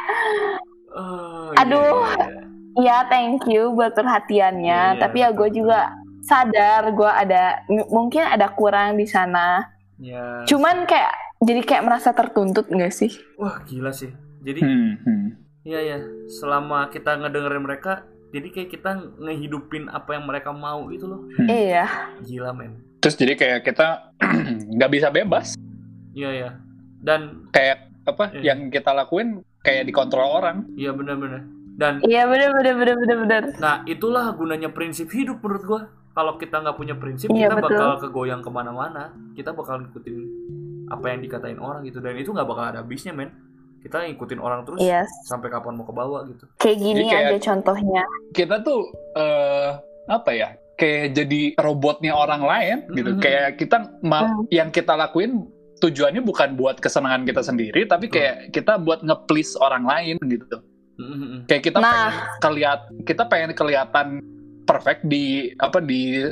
[0.89, 2.05] Oh, Aduh.
[2.05, 2.43] iya, iya.
[2.73, 4.81] Iya, thank you buat perhatiannya.
[4.93, 5.89] Iya, Tapi ya gue juga
[6.21, 9.67] sadar gue ada mungkin ada kurang di sana.
[9.97, 10.45] Ya.
[10.45, 13.09] Cuman kayak jadi kayak merasa tertuntut nggak sih?
[13.35, 14.09] Wah, gila sih.
[14.39, 15.27] Jadi Hmm, hmm.
[15.63, 15.97] Iya ya,
[16.29, 21.21] selama kita ngedengerin mereka, jadi kayak kita ngehidupin apa yang mereka mau itu loh.
[21.37, 21.45] Hmm.
[21.45, 21.85] Iya.
[22.19, 22.81] Gila men.
[22.97, 24.09] Terus jadi kayak kita
[24.73, 25.53] nggak bisa bebas.
[26.11, 26.49] Iya ya.
[26.97, 28.41] Dan Kayak apa Iya.
[28.51, 29.27] yang kita lakuin
[29.61, 30.65] kayak dikontrol orang.
[30.73, 31.45] iya bener-bener.
[31.73, 33.43] Dan Iya bener bener bener bener bener.
[33.57, 35.81] nah itulah gunanya prinsip hidup menurut gua.
[36.13, 37.73] Kalau kita nggak punya prinsip, Iya, kita betul.
[37.73, 39.09] bakal kegoyang ke mana-mana.
[39.33, 40.17] Kita bakal ngikutin
[40.85, 41.97] apa yang dikatain orang gitu.
[41.99, 43.33] Dan itu nggak bakal ada habisnya men.
[43.83, 45.03] Kita ngikutin orang terus Iya.
[45.27, 46.43] sampai kapan mau ke bawah gitu.
[46.55, 48.03] Kayak gini Jadi kayak- aja contohnya.
[48.31, 48.81] Kita tuh
[49.13, 49.69] eh
[50.07, 50.49] apa ya?
[50.73, 53.11] Kayak jadi robotnya orang lain gitu.
[53.13, 53.21] Mhm.
[53.21, 54.47] Kayak kita ma- Hmm.
[54.49, 55.45] yang kita lakuin
[55.77, 58.15] tujuannya bukan buat kesenangan kita sendiri, tapi Betul.
[58.17, 60.57] kayak kita buat nge-please orang lain gitu.
[60.93, 61.43] Mm-mm.
[61.43, 61.83] Kayak kita Nah.
[61.83, 64.07] pengen keliat kita pengen kelihatan
[64.63, 66.23] perfect di apa di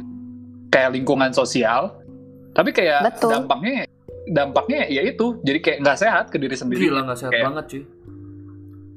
[0.69, 1.99] kayak lingkungan sosial.
[2.51, 3.31] Tapi kayak Betul.
[3.33, 3.90] dampaknya
[4.31, 6.87] dampaknya ya itu jadi kayak nggak sehat ke diri sendiri.
[6.87, 7.83] Gila nggak sehat Kayak- banget cuy.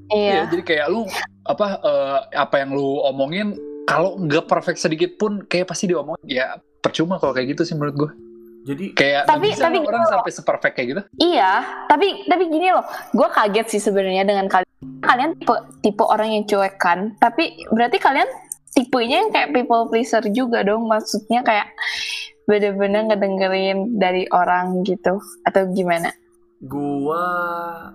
[0.07, 0.43] Iya, Iya.
[0.49, 1.03] jadi kayak lu
[1.45, 6.47] apa eh, apa yang lu omongin kalau nggak perfect sedikit pun kayak pasti diomongin ya
[6.79, 8.11] percuma kalau kayak gitu sih menurut gue.
[8.65, 11.03] Jadi Kayak Tapi- bisa tapi orang sampai seperfect kayak gitu.
[11.21, 11.53] Iya,
[11.85, 12.81] tapi tapi gini loh,
[13.13, 14.73] gue kaget sih sebenarnya dengan kalian.
[15.01, 18.25] Kalian tipe tipe orang yang cuek kan, tapi berarti kalian
[18.73, 21.69] tipenya yang kayak people pleaser juga dong, maksudnya kayak
[22.45, 26.13] bener-bener ngedengerin dari orang gitu, atau gimana?
[26.65, 27.23] Gua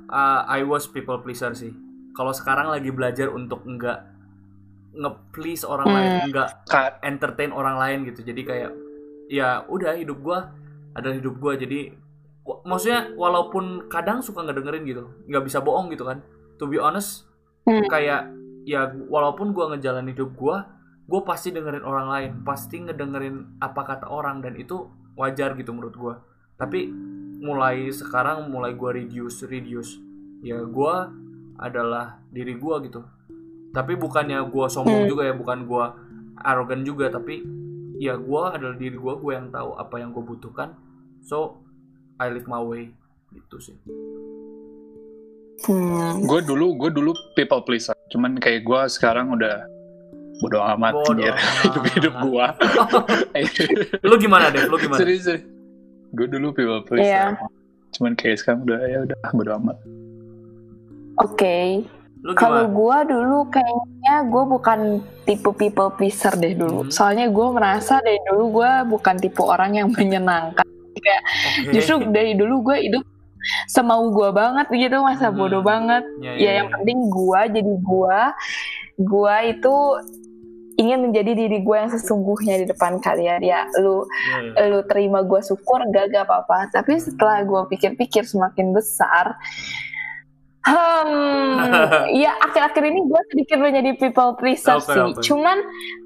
[0.05, 1.73] uh, I was people pleaser sih.
[2.13, 4.05] Kalau sekarang lagi belajar untuk enggak
[4.93, 5.95] nge-please orang Hmm.
[5.95, 6.49] lain, enggak
[7.01, 8.25] entertain orang lain gitu.
[8.25, 8.71] Jadi kayak
[9.29, 10.53] ya udah hidup gua
[10.97, 11.53] adalah hidup gua.
[11.53, 11.93] Jadi
[12.65, 16.25] maksudnya walaupun kadang suka ngedengerin gitu, nggak bisa bohong gitu kan.
[16.57, 17.29] To be honest,
[17.69, 17.85] Hmm.
[17.85, 18.33] kayak
[18.65, 20.65] ya walaupun gua ngejalanin hidup gua,
[21.09, 24.85] gua pasti dengerin orang lain, pasti ngedengerin apa kata orang dan itu
[25.17, 26.15] wajar gitu menurut gua.
[26.55, 26.85] Tapi
[27.39, 29.95] mulai sekarang mulai gua reduce reduce
[30.43, 31.07] ya gua
[31.55, 32.99] adalah diri gua gitu
[33.71, 35.11] tapi bukannya gua sombong Hmm.
[35.11, 35.95] juga ya bukan gua
[36.35, 37.39] arogan juga tapi
[37.95, 40.75] ya gua adalah diri gua gua yang tahu apa yang gua butuhkan
[41.23, 41.63] so
[42.19, 42.91] I live my way
[43.31, 43.77] gitu sih
[45.59, 46.23] Hmm.
[46.23, 47.91] gue dulu gue dulu people pleaser.
[48.07, 49.67] Cuman kayak gue sekarang udah
[50.39, 51.21] bodo amat Bodo
[51.67, 52.45] hidup hidup gue.
[54.07, 55.43] lu gimana deh lu gimana serius serius.
[56.15, 57.37] Gue dulu people pleaser.
[57.37, 57.47] Iya.
[57.93, 59.77] Cuman kayak sekarang udah ya udah bodo amat.
[61.19, 61.83] Oke,
[62.23, 64.79] lu Kalau gue dulu kayaknya gue bukan
[65.27, 66.87] tipe people pleaser deh dulu.
[66.87, 66.91] Hmm.
[66.91, 70.63] Soalnya gue merasa dari dulu gue bukan tipe orang yang menyenangkan.
[70.65, 71.15] Oke.
[71.75, 73.03] Justru dari dulu gue hidup
[73.67, 75.37] semau gue banget gitu, masa Hmm.
[75.37, 76.03] bodoh banget.
[76.19, 78.21] ya, Ya yang penting gue jadi gue,
[78.99, 79.75] gue itu
[80.89, 83.45] ingin menjadi diri gue yang sesungguhnya di depan kalian.
[83.45, 84.09] Ya lu
[84.57, 84.65] ya.
[84.73, 86.73] lu terima gue syukur gak gak apa-apa.
[86.73, 89.37] Tapi setelah gue pikir-pikir semakin besar,
[90.65, 91.53] hmm,
[92.25, 94.97] ya akhir-akhir ini gue sedikit menjadi people pleaser sih.
[94.97, 95.21] oke.
[95.21, 95.57] Cuman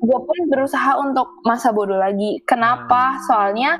[0.03, 2.43] gue pun berusaha untuk masa bodoh lagi.
[2.43, 2.43] Hmm.
[2.43, 3.23] Kenapa?
[3.25, 3.79] Soalnya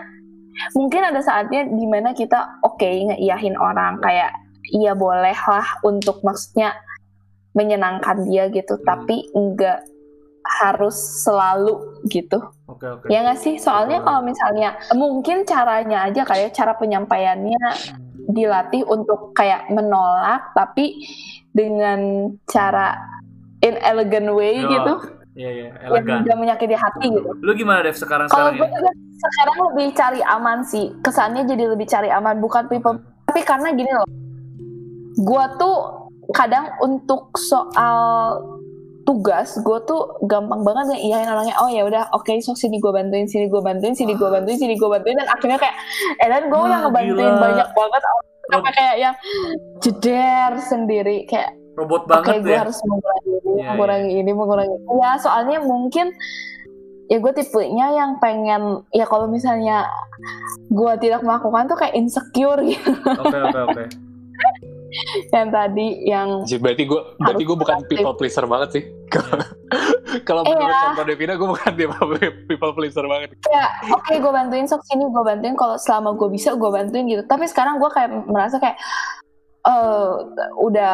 [0.78, 4.32] mungkin ada saatnya di mana kita oke ngeiyahin orang kayak
[4.70, 6.78] iya boleh lah untuk maksudnya
[7.54, 8.86] menyenangkan dia gitu, Hmm.
[8.86, 9.86] tapi enggak
[10.44, 12.38] harus selalu gitu.
[12.66, 13.56] oke oke Ya nggak sih?
[13.56, 14.08] Soalnya Betul.
[14.10, 17.64] kalau misalnya mungkin caranya aja kayak cara penyampaiannya
[18.14, 18.30] Hmm.
[18.30, 21.04] dilatih untuk kayak menolak tapi
[21.50, 22.00] dengan
[22.46, 22.96] cara
[23.60, 24.94] in elegant way Yo, gitu
[25.34, 26.18] Iya iya yang elegan.
[26.22, 27.30] tidak menyakiti hati gitu.
[27.36, 28.76] Lu gimana Dev sekarang Kalau sekarang gue ini?
[28.78, 30.86] juga sekarang lebih cari aman sih.
[31.00, 34.08] Kesannya jadi lebih cari aman bukan people tapi karena gini loh.
[35.18, 35.76] Gua tuh
[36.32, 38.40] kadang untuk soal
[39.04, 43.28] tugas gue tuh gampang banget ngeiyain orangnya oh ya udah oke sok sini gue bantuin
[43.28, 45.76] sini gue bantuin sini gue bantuin sini gue bantuin dan akhirnya kayak
[46.24, 47.44] eh dan gue udah ngebantuin gila.
[47.44, 48.02] banyak banget
[48.48, 49.16] sampai kayak yang
[49.84, 52.62] jeder sendiri kayak Robot banget gue ya.
[52.64, 56.08] harus mengurangi ini Iya, mengurangi ini mengurangi ya soalnya mungkin
[57.12, 59.84] ya gue tipenya yang pengen ya kalau misalnya
[60.72, 63.84] gue tidak melakukan tuh kayak insecure gitu Oke oke oke.
[65.30, 68.84] Yang tadi yang Jadi berarti gue berarti gue bukan people pleaser banget sih.
[70.28, 71.72] Kalau menurut contoh Devina gue bukan
[72.50, 73.34] people pleaser banget.
[73.42, 77.24] kayak oke gue bantuin sok sini gue bantuin kalau selama gue bisa gue bantuin gitu
[77.24, 78.78] tapi sekarang gue kayak merasa kayak
[79.64, 80.12] eh
[80.60, 80.94] udah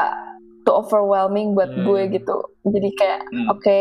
[0.61, 1.83] too overwhelming buat Hmm.
[1.83, 3.47] gue gitu jadi kayak Hmm.
[3.49, 3.79] oke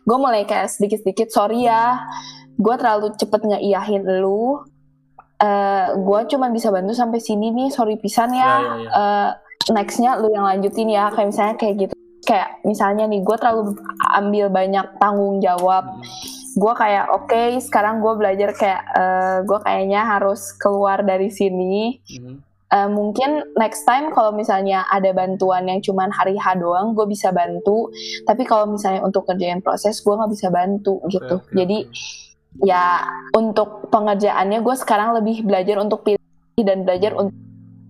[0.00, 2.00] gue mulai kayak sedikit sedikit sorry ya
[2.54, 4.62] gue terlalu cepet ngeiyahin lu
[5.44, 8.88] eh gue cuman bisa bantu sampai sini nih sorry pisan Ya ya ya ya.
[8.90, 9.30] eh,
[9.70, 13.76] nextnya lu yang lanjutin ya kayak misalnya kayak gitu kayak misalnya nih gue terlalu
[14.10, 16.00] ambil banyak tanggung jawab Hmm.
[16.54, 18.82] gue kayak oke sekarang gue belajar kayak
[19.42, 22.40] gue kayaknya harus keluar dari sini Hmm.
[22.66, 27.30] Eh, mungkin next time kalau misalnya ada bantuan yang cuman hari H doang gue bisa
[27.30, 27.86] bantu
[28.22, 31.86] tapi kalau misalnya untuk kerjain proses gue nggak bisa bantu gitu oke, jadi.
[32.60, 36.20] Ya untuk pengerjaannya gue sekarang lebih belajar untuk pilih
[36.56, 37.34] dan belajar untuk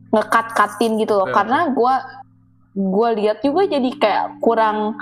[0.08, 1.94] ngekat katin gitu loh Oke, karena gue
[2.74, 4.96] gue lihat juga jadi kayak kurang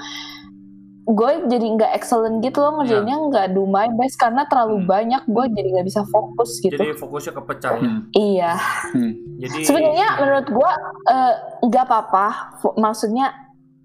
[1.03, 4.89] gue jadi nggak excellent gitu loh ngerjainnya nggak do my best karena terlalu Hmm.
[4.89, 7.83] banyak gue jadi nggak bisa fokus gitu Jadi fokusnya kepecah ya.
[7.83, 8.01] Hmm.
[8.13, 8.53] iya
[8.89, 9.13] Hmm.
[9.37, 10.73] Jadi sebenarnya menurut gue
[11.09, 13.35] eh, nggak apa-apa Fo- maksudnya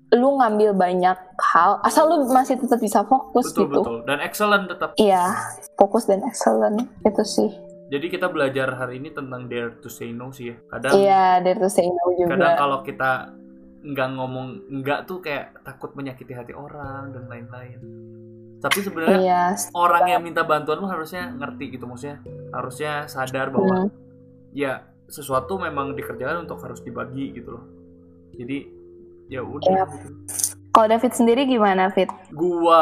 [0.10, 4.66] lu ngambil banyak hal asal lu masih tetap bisa fokus betul gitu betul dan excellent
[4.66, 4.96] tetap.
[4.96, 5.36] iya
[5.76, 7.52] fokus dan excellent itu sih
[7.88, 10.60] Jadi kita belajar hari ini tentang dare to say no sih ya.
[10.68, 13.12] Kadang iya dari tuh say no juga kadang kalau kita
[13.80, 14.48] nggak ngomong
[14.84, 17.80] nggak tuh kayak takut menyakiti hati orang dan lain-lain.
[18.60, 22.20] Tapi sebenarnya iya orang yang minta bantuan lu harusnya ngerti gitu maksudnya
[22.52, 23.90] harusnya sadar bahwa Hmm.
[24.52, 27.64] ya sesuatu memang dikerjakan untuk harus dibagi gitu loh
[28.36, 28.68] jadi
[29.28, 29.90] ya udah Yap.
[29.90, 30.08] gitu.
[30.70, 32.06] Kalau David sendiri gimana, Fit?
[32.30, 32.82] gua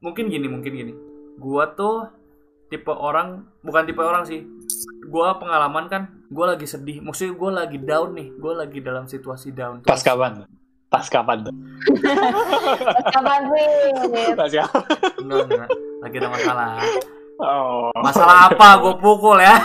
[0.00, 0.92] mungkin gini mungkin gini
[1.36, 2.08] gua tuh
[2.66, 4.42] tipe orang bukan tipe orang sih
[5.06, 9.50] gua pengalaman kan gua lagi sedih maksudnya gua lagi down nih gua lagi dalam situasi
[9.50, 10.44] down Pas kapan?
[10.88, 11.52] Pas kapan tuh?
[13.06, 13.66] Kapan sih?
[14.32, 14.82] Pas kapan?
[15.20, 15.68] enggak enggak
[16.00, 16.68] lagi ada masalah
[17.40, 17.88] Oh.
[17.96, 19.56] masalah apa gue pukul ya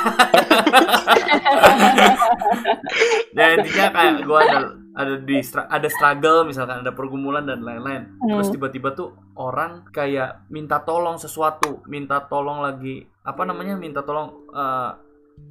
[3.35, 4.57] ya intinya kayak gue ada
[4.95, 8.15] ada di ada struggle misalkan ada pergumulan dan lain-lain.
[8.17, 8.55] Terus Hmm.
[8.55, 14.91] tiba-tiba tuh orang kayak minta tolong sesuatu minta tolong lagi apa namanya minta tolong eh,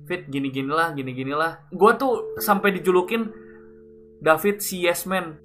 [0.05, 1.61] fit gini gini lah gini gini lah.
[1.69, 3.29] Gue tuh sampai dijulukin
[4.19, 5.37] David si yes man.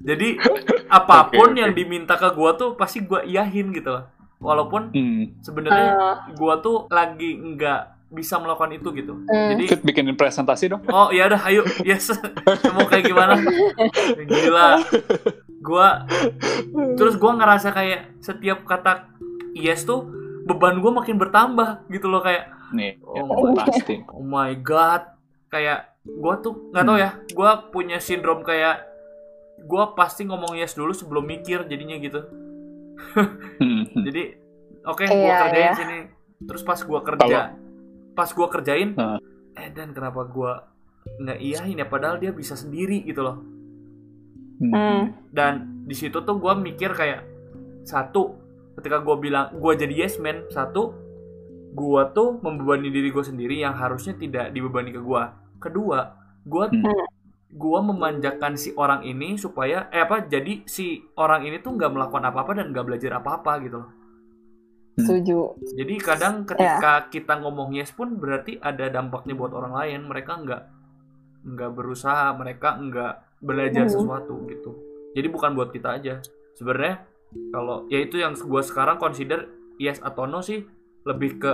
[0.00, 0.40] Jadi
[0.88, 4.04] apa pun yang diminta ke gue tuh pasti gue iyahin gitu loh.
[4.40, 5.36] Walaupun Hmm.
[5.40, 9.14] sebenarnya Eh, gua tuh lagi nggak bisa melakukan itu gitu.
[9.24, 9.54] Hmm.
[9.54, 10.82] Jadi Fit bikinin presentasi dong.
[10.86, 12.10] oh ya udah ayo yes
[12.74, 13.38] mau kayak gimana?
[14.20, 14.82] Gila.
[15.60, 16.04] Gua
[16.94, 19.06] terus gua ngerasa kayak setiap kata
[19.52, 20.10] yes tuh
[20.42, 23.50] beban gua makin bertambah gitu loh kayak Nih, ya, Oh.
[23.52, 23.98] pasti.
[24.08, 25.02] oh my god
[25.46, 28.86] kayak gua tuh nggak tahu ya gua punya sindrom kayak
[29.60, 32.26] gua pasti ngomong yes dulu sebelum mikir jadinya gitu.
[33.58, 33.84] Hmm.
[34.06, 34.38] jadi
[34.82, 35.72] oke gua Iya, kerjain iya.
[35.74, 35.98] sini
[36.40, 37.52] terus pas gua kerja
[38.12, 39.18] pas gua kerjain Heeh.
[39.54, 40.66] eh dan kenapa gua
[41.16, 43.38] nggak iyahin ya padahal dia bisa sendiri gitu loh
[44.60, 44.68] Hmm.
[44.70, 45.02] Hmm.
[45.32, 47.24] dan di situ tuh gue mikir kayak
[47.80, 48.36] satu
[48.76, 50.92] ketika gue bilang gue jadi yes man satu
[51.70, 55.22] gue tuh membebani diri gue sendiri yang harusnya tidak dibebani ke gue
[55.56, 57.08] kedua gue Hmm.
[57.48, 62.20] gue memanjakan si orang ini supaya eh apa jadi si orang ini tuh nggak melakukan
[62.22, 63.88] apa-apa dan nggak belajar apa-apa gitu loh
[65.04, 65.38] Setuju.
[65.76, 70.00] jadi kadang ketika kita ngomong yes pun berarti ada dampaknya buat orang lain.
[70.06, 70.62] Mereka nggak
[71.40, 73.94] nggak berusaha mereka nggak belajar Hmm.
[73.96, 74.76] sesuatu gitu.
[75.16, 76.14] Jadi bukan buat kita aja.
[76.54, 77.02] Sebenarnya
[77.50, 79.48] kalau ya itu yang gue sekarang consider
[79.80, 80.62] yes atau no sih.
[81.08, 81.52] Lebih ke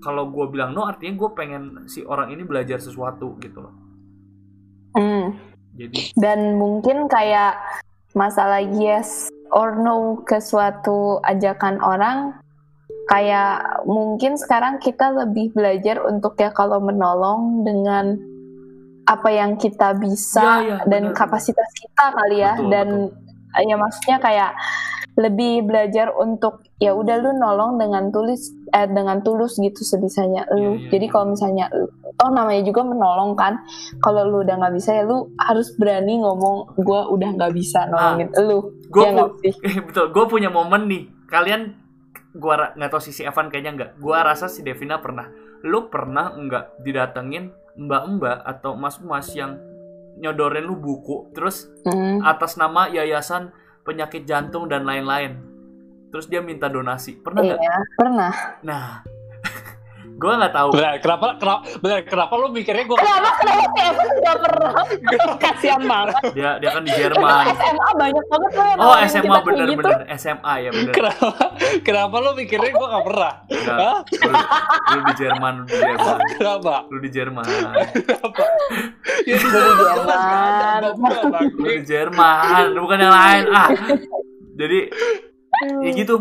[0.00, 3.74] kalau gue bilang no artinya gue pengen si orang ini belajar sesuatu gitu loh.
[4.96, 5.36] Hmm.
[5.76, 7.54] jadi Dan mungkin kayak
[8.16, 12.39] masalah yes or no ke suatu ajakan orang,
[13.10, 18.14] kayak mungkin sekarang kita lebih belajar untuk ya kalau menolong dengan
[19.10, 22.88] apa yang kita bisa Ya, ya, dan benar, kapasitas kita kali ya Betul, dan
[23.66, 24.54] ya maksudnya kayak
[25.18, 30.78] lebih belajar untuk ya udah lu nolong dengan tulis eh dengan tulus gitu sebisanya lu.
[30.78, 31.12] Iya, iya, Jadi iya.
[31.12, 31.66] kalau misalnya
[32.14, 33.58] toh namanya juga menolong kan.
[33.98, 38.30] Kalau lu udah nggak bisa ya lu harus berani ngomong gua udah nggak bisa nolongin
[38.38, 38.70] lu.
[38.90, 39.54] gue ya sih?
[39.86, 41.74] betul gue punya momen nih kalian
[42.34, 43.90] gua nggak tahu sisi Evan kayaknya nggak.
[43.98, 45.30] Gua rasa si Devina pernah.
[45.66, 49.56] Lu pernah nggak didatengin mbak-mbak atau mas-mas yang
[50.20, 52.20] nyodorin lu buku terus Hmm.
[52.20, 53.54] atas nama yayasan
[53.86, 55.38] penyakit jantung dan lain-lain?
[56.10, 57.16] Terus dia minta donasi.
[57.22, 57.60] Pernah nggak?
[57.62, 58.32] Iya, pernah.
[58.66, 58.84] nah
[60.20, 64.08] gua nggak tahu Benar, kenapa, kenapa, benar, kenapa lu mikirnya gue Kenapa kenapa sih Evan
[64.20, 64.72] nggak pernah?
[65.40, 66.14] Kasian banget.
[66.36, 69.48] dia dia kan di Jerman SMA banyak banget loh yang oh SMA kayak gitu.
[69.48, 71.28] bener-bener SMA ya bener kenapa,
[71.80, 73.32] kenapa lu mikirnya gue gak pernah?
[73.48, 73.98] Nggak, Hah?
[74.04, 74.32] lu,
[74.92, 76.74] lu di Jerman lu di Jerman Kenapa?
[76.86, 77.44] lu di Jerman
[78.04, 78.44] Kenapa?
[79.24, 81.42] Ya di nggak Jerman.
[81.56, 83.68] Lu di Jerman bukan yang lain ah
[84.56, 84.78] jadi
[85.80, 86.14] ya gitu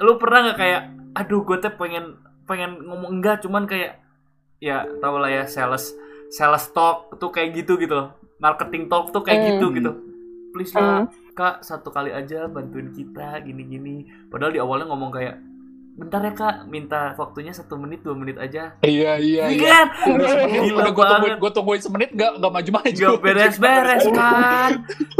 [0.00, 2.16] lu pernah nggak kayak aduh gue teh pengen
[2.52, 3.96] pengen ngomong enggak cuman kayak
[4.58, 5.96] ya tau lah ya sales
[6.28, 9.48] sales talk tuh kayak gitu gitu loh marketing talk tuh kayak Hmm.
[9.50, 9.92] gitu gitu
[10.50, 11.08] please lah Hmm.
[11.32, 13.96] kak satu kali aja bantuin kita gini gini
[14.28, 15.40] padahal di awalnya ngomong kayak
[15.92, 19.60] bentar ya kak minta waktunya satu menit dua menit aja Iya, iya, Iya iya.
[19.62, 23.08] kan Udah semenit, Gila udah gue tungguin, gue tungguin semenit gak, gak maju-maju.
[23.10, 24.70] Gak beres-beres kan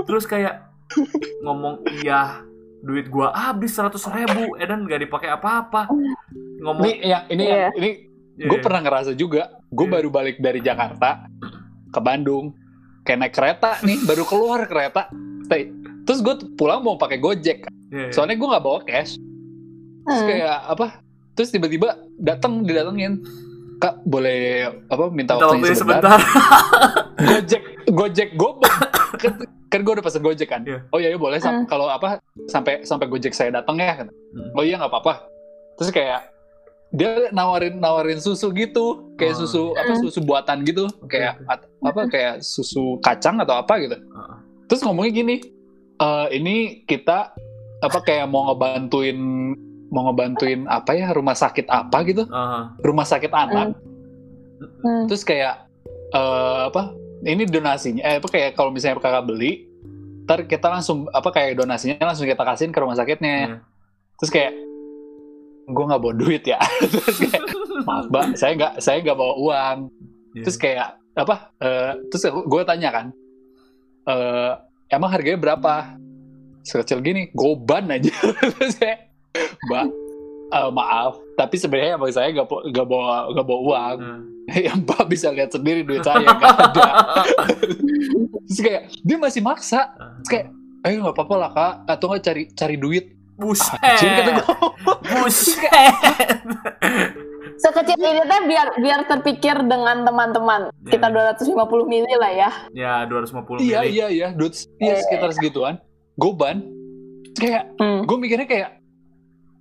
[0.03, 0.55] Terus kayak
[1.41, 2.41] Ngomong iya
[2.81, 5.93] Duit gua habis 100 ribu Edan gak dipakai apa-apa
[6.63, 7.57] Ngomong Ini yang ini Iya.
[7.59, 7.91] yang ini
[8.33, 8.65] Iya, gue iya.
[8.65, 9.43] pernah ngerasa juga.
[9.69, 9.93] Gue Iya.
[9.93, 11.27] baru balik dari Jakarta
[11.89, 12.55] ke Bandung,
[13.03, 15.11] kayak naik kereta nih, baru keluar kereta.
[15.45, 15.69] Stay.
[16.03, 18.11] Terus gue pulang mau pakai Gojek, Iya, iya.
[18.11, 19.19] soalnya gue nggak bawa cash.
[20.03, 20.29] Terus Hmm.
[20.29, 20.87] kayak apa?
[21.33, 23.23] Terus tiba-tiba datang didatengin,
[23.79, 24.39] kak boleh
[24.85, 26.11] apa minta Minta waktunya waktunya sebentar?
[26.15, 26.21] sebentar
[27.29, 28.51] Gojek, Gojek gue
[29.19, 29.33] kan,
[29.69, 30.63] kan gue udah pesen Gojek kan.
[30.63, 30.79] Iya.
[30.89, 31.67] Oh iya, iya boleh sam- Hmm.
[31.67, 33.95] kalau apa sampai sampai Gojek saya datang ya.
[33.99, 34.11] Hmm.
[34.55, 35.27] Oh iya nggak apa-apa.
[35.77, 36.21] Terus kayak
[36.93, 39.41] dia nawarin nawarin susu gitu, kayak Oh.
[39.45, 40.03] susu apa Hmm.
[40.05, 43.97] susu buatan gitu, kayak at- apa kayak susu kacang atau apa gitu.
[43.97, 44.37] Heeh.
[44.69, 45.37] Terus ngomongnya gini,
[45.97, 47.33] "Eh, ini kita
[47.81, 49.19] apa kayak mau ngebantuin
[49.89, 52.77] mau ngebantuin apa ya rumah sakit apa gitu, Aha.
[52.81, 53.77] rumah sakit anak.
[54.81, 55.05] Hmm.
[55.09, 55.69] Terus kayak
[56.13, 56.93] eh apa?
[57.23, 59.69] Ini donasinya, eh apa kayak kalau misalnya kakak beli,
[60.25, 63.37] ntar kita langsung apa kayak donasinya langsung kita kasihin ke rumah sakitnya.
[63.47, 63.57] Iya.
[64.19, 64.53] Terus kayak
[65.69, 66.59] gue nggak bawa duit ya.
[66.93, 67.45] Terus kayak
[67.87, 69.79] maaf mbak, saya nggak saya nggak bawa uang.
[70.35, 70.43] Iya.
[70.47, 71.53] Terus kayak apa?
[71.61, 73.07] eh, terus gue tanya kan,
[74.09, 74.53] eh,
[74.89, 76.01] emang harganya berapa?
[76.65, 78.09] Sekecil gini, goban aja.
[78.57, 79.13] terus kayak,
[79.69, 79.87] mbak,
[80.57, 83.99] eh, maaf, tapi sebenarnya emang saya nggak nggak bawa nggak bawa uang.
[84.01, 84.21] Nah.
[84.67, 86.89] yang mbak bisa lihat sendiri duit saya nggak ada.
[88.49, 89.93] terus kayak dia masih maksa.
[90.25, 90.47] Terus kayak,
[90.89, 93.07] ayo nggak apa-apa lah kak, atau nggak cari cari duit.
[93.43, 94.57] Buset Anjir kata gue.
[95.13, 95.59] Buset
[97.59, 100.75] Sekecil ini teh biar biar terpikir dengan teman-teman.
[100.83, 100.91] Iya.
[100.91, 101.53] Kita 250
[101.87, 102.51] mili lah ya.
[102.73, 105.79] Ya 250 Iya mili iya iya, dudes, iya sekitar segituan.
[106.15, 106.67] Goban,
[107.35, 108.03] kayak Hmm.
[108.03, 108.71] gue mikirnya kayak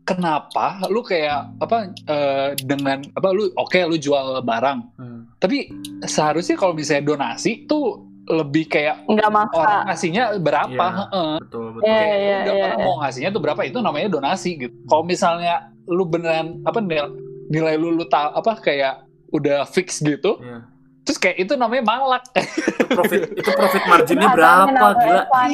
[0.01, 5.21] kenapa lu kayak apa eh, dengan apa lu oke lu jual barang, Hmm.
[5.37, 5.69] tapi
[6.01, 9.59] seharusnya kalau misalnya donasi tuh lebih kayak Nggak maksa.
[9.59, 10.97] orang ngasihnya berapa, Iya.
[10.97, 11.33] heeh.
[11.37, 12.85] Betul betul Iya, Kayak iya, udah iya, orang iya.
[12.85, 14.75] mau ngasihnya tuh berapa itu namanya donasi gitu.
[14.85, 15.53] Kalau misalnya
[15.85, 17.07] lu beneran apa nilai,
[17.47, 18.93] nilai lu lu tahu apa kayak
[19.29, 20.63] udah fix gitu, Iya.
[21.01, 22.23] terus kayak itu namanya malak.
[22.31, 25.49] Itu profit itu profit marginnya berapa gila Evan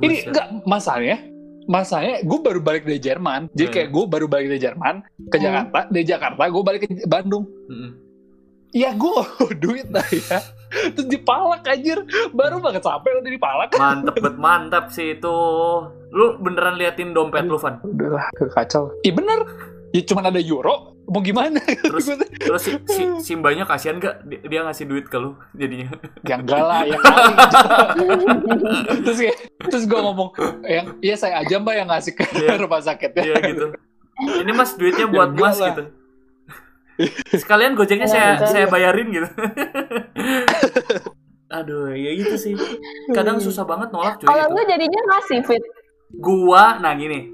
[0.00, 1.18] ini, enggak masalahnya
[1.66, 3.74] masalahnya gue baru balik dari Jerman jadi Iya.
[3.74, 4.94] kayak gue baru balik dari Jerman
[5.28, 5.44] ke Hmm.
[5.44, 7.90] Jakarta dari Jakarta gue balik ke Bandung Mm-mm.
[8.72, 9.20] Ya gue
[9.62, 10.38] duit lah ya
[10.94, 15.28] terus dipalak anjir baru banget sampai udah dipalak Mantep bet mantap sih itu.
[16.08, 17.76] Lu beneran liatin dompet lu, Van?
[17.80, 19.46] udahlah kacau iya bener
[19.90, 22.06] ya cuman ada euro mau gimana Terus
[22.38, 25.90] terus si, si Simbanya kasihan gak dia, ngasih duit ke lu jadinya?
[26.22, 26.94] ya enggak lah ya
[29.02, 30.28] terus ya, terus gue ngomong
[30.64, 32.56] yang iya saya aja mbak yang ngasih ke Iya.
[32.56, 33.66] rumah sakitnya Iya gitu.
[34.20, 35.68] Ini Mas duitnya buat enggak Mas lah.
[35.72, 35.82] gitu.
[37.32, 38.48] Sekalian gojeknya Iya, saya betul.
[38.48, 39.28] saya bayarin gitu.
[41.50, 42.54] Aduh, ya gitu sih.
[43.10, 44.54] Kadang susah banget nolak cuy Kalau itu.
[44.54, 45.62] lu jadinya ngasih fit.
[46.12, 47.26] Gua, nah gini.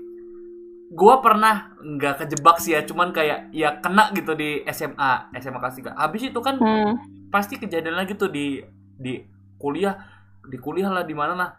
[0.89, 5.77] Gua pernah nggak kejebak sih ya, cuman kayak ya kena gitu di SMA, SMA kelas
[5.77, 5.93] 3.
[5.93, 6.97] Habis itu kan Hmm.
[7.29, 8.65] pasti kejadian lagi tuh di
[8.97, 9.21] di
[9.57, 10.01] kuliah,
[10.43, 11.51] di kuliah lah di mana lah.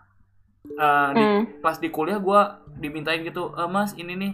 [0.66, 1.42] Eh, di, Hmm.
[1.62, 2.42] pas di kuliah gua
[2.74, 4.34] dimintain gitu, "Eh, Mas, ini nih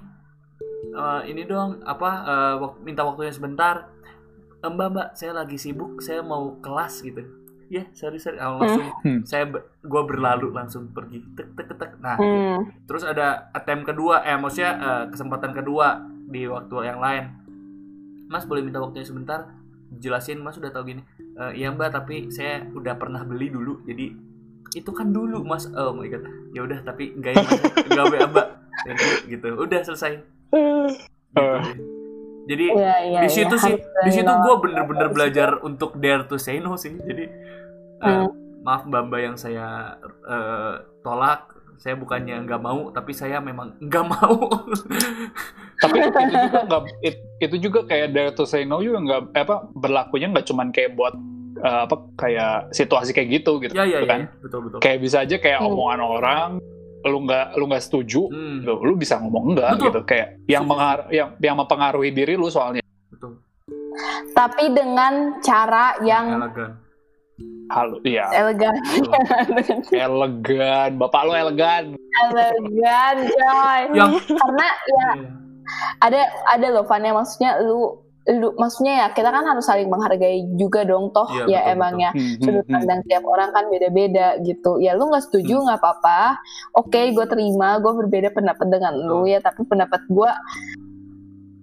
[0.94, 3.90] eh, ini dong apa eh, wak- minta waktunya sebentar.
[4.60, 7.22] "Eh, Mbak, Mbak, saya lagi sibuk, saya mau kelas gitu.
[7.68, 8.38] Ya, sorry, sorry.
[8.38, 9.22] Ah, langsung Hmm.
[9.24, 11.26] saya be- gua berlalu langsung pergi.
[11.34, 11.92] Tek tek tek.
[11.98, 12.70] Nah, Hmm.
[12.86, 17.24] terus ada attempt kedua, eh maksudnya eh, kesempatan kedua di waktu yang lain.
[18.26, 19.50] Mas boleh minta waktunya sebentar?
[19.94, 21.02] Jelasin, Mas udah tahu gini.
[21.34, 23.82] "Eh, iya Mbak, tapi saya udah pernah beli dulu.
[23.84, 24.14] Jadi
[24.74, 25.66] itu kan dulu Mas.
[25.70, 26.26] Oh my god.
[26.50, 27.62] Ya udah, tapi enggak ya Mas.
[28.28, 28.48] Mbak.
[29.28, 29.50] Gitu.
[29.52, 30.22] Udah selesai.
[30.54, 31.02] Gitu
[31.34, 31.62] Eh.
[32.44, 33.20] Jadi Iya, iya.
[33.20, 33.64] di situ iya.
[33.64, 36.94] sih, di situ gue bener-bener belajar untuk dare to say no sih.
[36.94, 37.26] Jadi
[37.98, 38.28] Hmm.
[38.62, 44.06] maaf mbak mbak yang saya eh, tolak, saya bukannya nggak mau, tapi saya memang nggak
[44.14, 44.36] mau.
[45.76, 49.42] tapi itu juga nggak it- itu juga kayak dare to say no juga nggak eh,
[49.42, 51.16] apa berlakunya nggak cuman kayak buat
[51.56, 54.80] eh, apa kayak situasi kayak gitu gitu ya ya ya, kan betul betul.
[54.80, 55.70] kayak bisa aja kayak Hmm.
[55.70, 56.50] omongan orang
[57.04, 59.86] lu nggak lu nggak setuju Hmm, lu, lu bisa ngomong enggak Betul.
[59.86, 63.40] gitu kayak yang mengar yang yang mempengaruhi diri lu soalnya betul.
[64.32, 66.72] Tapi dengan cara yang Elegan.
[67.70, 68.74] halo iya elegan.
[69.96, 71.84] elegan bapak lu elegan
[72.24, 73.82] elegan, coy.
[73.92, 75.30] Yang Karena ya Iya.
[76.00, 80.48] ada ada loh Van ya maksudnya lu lu maksudnya ya kita kan harus saling menghargai
[80.56, 81.28] juga dong toh.
[81.28, 82.74] Iya, ya betul, emangnya Hmm, hmm, sudut hmm.
[82.74, 84.80] pandang tiap orang kan beda-beda gitu.
[84.80, 86.40] Ya lu nggak setuju nggak apa-apa.
[86.72, 90.32] Oke gue terima gue berbeda pendapat dengan lu ya tapi pendapat gue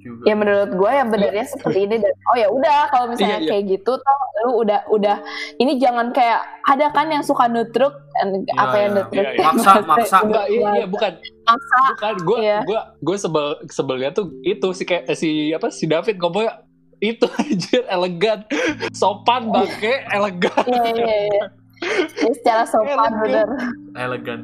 [0.01, 0.25] juga.
[0.25, 3.51] ya menurut gue yang benarnya seperti ini dan oh ya udah kalau misalnya Iya, iya.
[3.53, 5.17] kayak gitu toh lu udah udah
[5.61, 9.33] ini jangan kayak ada kan yang suka nutruk and- Iya, apa yang iya, nutruk iya,
[9.37, 9.45] iya.
[9.45, 10.17] Maksa, maksa.
[10.25, 11.13] Enggak, iya, iya bukan
[11.51, 12.59] maksa bukan gue Iya.
[12.63, 16.63] gue gue sebel sebelnya tuh itu si kayak si apa si David ngomongnya
[16.99, 18.45] itu anjir elegan
[18.93, 21.45] sopan bangke elegan iya iya iya
[21.81, 23.13] Ya, secara sopan Elegan.
[23.21, 23.49] bener
[23.97, 24.41] Elegan.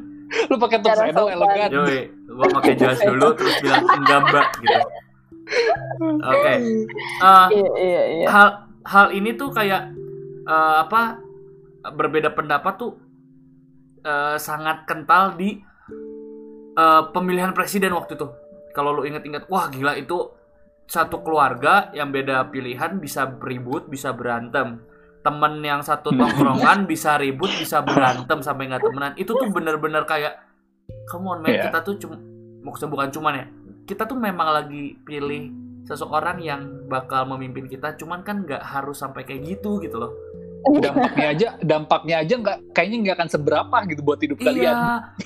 [0.46, 1.36] lu pakai tuxedo sopan.
[1.36, 4.80] elegan Yoi, gua pakai jas dulu terus bilang enggak mbak gitu.
[6.24, 6.52] Oke.
[6.52, 8.48] Eh, iya iya iya hal
[8.82, 9.92] hal ini tuh kayak
[10.42, 11.20] eh, apa
[11.86, 12.92] berbeda pendapat tuh
[14.00, 15.60] eh, sangat kental di
[16.76, 18.28] eh, pemilihan presiden waktu itu.
[18.76, 20.36] Kalau lu inget-inget, wah gila itu
[20.86, 24.84] satu keluarga yang beda pilihan bisa ribut, bisa berantem.
[25.24, 29.12] Temen yang satu tongkrongan bisa ribut, bisa berantem sampai nggak temenan.
[29.18, 30.38] Itu tuh bener-bener kayak,
[31.10, 31.66] come on man, Iya.
[31.66, 32.14] kita tuh cuma,
[32.62, 33.46] maksudnya bukan cuman ya,
[33.90, 35.50] kita tuh memang lagi pilih
[35.86, 40.10] seseorang yang bakal memimpin kita cuman kan nggak harus sampai kayak gitu gitu loh
[40.66, 44.74] dampaknya aja dampaknya aja nggak kayaknya nggak akan seberapa gitu buat hidup kalian.
[44.74, 44.74] iya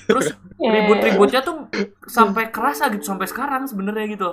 [0.05, 0.29] terus
[0.61, 1.65] Iya, ribut-ributnya tuh
[2.05, 4.29] sampai kerasa gitu sampai sekarang sebenarnya gitu.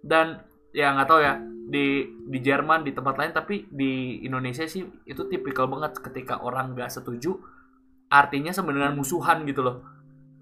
[0.00, 0.40] Dan
[0.72, 1.36] ya nggak tahu ya
[1.68, 6.72] di di Jerman di tempat lain tapi di Indonesia sih itu tipikal banget ketika orang
[6.72, 7.36] nggak setuju
[8.08, 9.84] artinya sebenarnya musuhan gitu loh.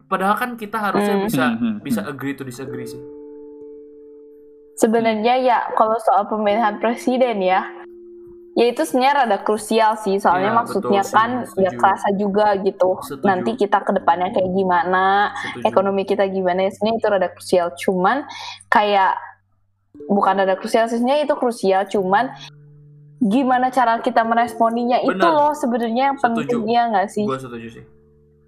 [0.07, 1.27] Padahal kan kita harusnya Hmm.
[1.27, 3.03] bisa Hmm, hmm, bisa agree to disagree sih.
[4.79, 7.67] Sebenarnya ya kalau soal pemilihan presiden ya,
[8.59, 10.19] ya itu sebenarnya rada krusial sih.
[10.19, 11.63] Soalnya Ya, maksudnya betul, kan setuju.
[11.63, 12.91] ya kerasa juga gitu.
[13.01, 13.23] Setuju.
[13.23, 15.63] Nanti kita ke depannya kayak gimana, Setuju.
[15.65, 17.67] ekonomi kita gimana, ya sebenarnya itu rada krusial.
[17.73, 18.17] Cuman
[18.67, 19.15] kayak
[20.05, 21.87] bukan rada krusial, sih, sebenarnya itu krusial.
[21.87, 22.35] Cuman
[23.21, 25.31] gimana cara kita meresponinya itu Benar.
[25.33, 26.35] loh sebenarnya yang Setuju.
[26.39, 27.25] pentingnya nggak sih?
[27.25, 27.85] gue setuju sih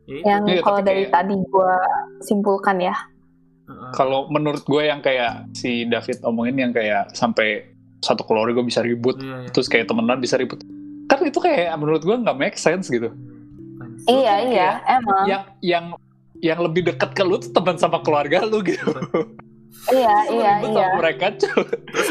[0.07, 0.27] Ya itu.
[0.27, 1.73] Yang Iya, kalau dari kayak- tadi gue
[2.21, 2.95] simpulkan ya.
[3.67, 3.91] Heeh.
[3.95, 7.71] kalau menurut gue yang kayak si David omongin yang kayak sampai
[8.01, 9.51] satu keluarga bisa ribut Iya, iya.
[9.51, 10.61] terus kayak temenan bisa ribut
[11.05, 13.13] kan itu kayak menurut gue nggak make sense gitu
[14.03, 15.25] Iya kayak iya emang.
[15.27, 15.85] yang yang
[16.41, 18.89] yang lebih dekat ke lu tuh teman sama keluarga lu gitu
[19.87, 20.83] Iya iya ribut iya.
[20.83, 21.65] sama mereka cuy.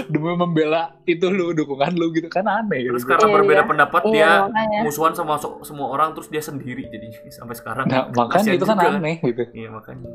[0.08, 3.10] demi membela itu lu dukungan lu gitu kan aneh terus gitu.
[3.10, 3.68] karena Iya, berbeda iya.
[3.68, 4.80] pendapat Iya dia makanya.
[4.82, 8.74] musuhan sama so- semua orang terus dia sendiri jadi sampai sekarang nah makanya itu kan
[8.76, 8.90] juga.
[8.96, 10.08] aneh gitu iya makanya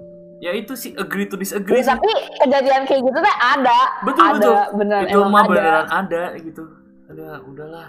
[0.44, 2.06] ya itu sih agree to disagree Ya, tapi
[2.38, 3.78] kejadian kayak gitu teh ada.
[4.04, 4.54] Betul, ada betul.
[4.76, 5.48] beneran itu emang mah ada.
[5.50, 6.62] beneran ada gitu
[7.06, 7.86] udah udahlah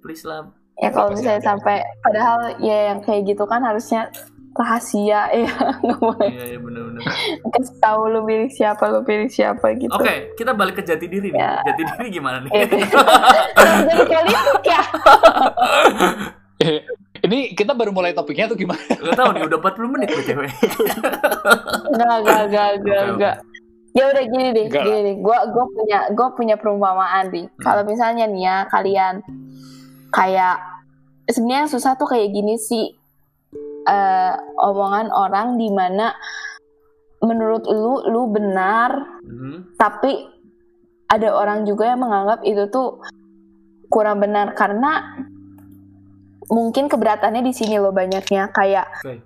[0.00, 1.46] please lah ya kalau misalnya ada.
[1.46, 4.08] sampai padahal ya yang kayak gitu kan harusnya
[4.52, 5.46] rahasia ya
[5.78, 7.00] nggak boleh iya iya bener-bener
[7.46, 11.28] kasih tahu lu pilih siapa lu pilih siapa gitu oke kita balik ke jati diri
[11.28, 11.60] nih Ya.
[11.62, 12.76] jati diri gimana nih Gitu.
[13.84, 14.82] jadi politik ya
[17.26, 18.78] ini kita baru mulai topiknya tuh gimana?
[19.04, 20.40] Gak tau nih udah 40 menit btw
[21.86, 23.16] nggak nggak nggak nggak Oke, oke.
[23.16, 23.36] nggak
[23.92, 24.84] ya udah gini deh Nggak.
[24.84, 27.60] gini deh gue gue punya gue punya perumpamaan nih Hmm.
[27.60, 29.14] kalau misalnya nih ya kalian
[30.10, 30.56] kayak
[31.26, 32.92] sebenarnya yang susah tuh kayak gini sih
[33.84, 36.12] eh, omongan orang di mana
[37.18, 38.90] menurut lu lu benar
[39.22, 39.74] Mhm.
[39.74, 40.12] tapi
[41.06, 43.00] ada orang juga yang menganggap itu tuh
[43.86, 45.14] kurang benar karena
[46.48, 49.18] mungkin keberatannya di sini loh banyaknya kayak Oke.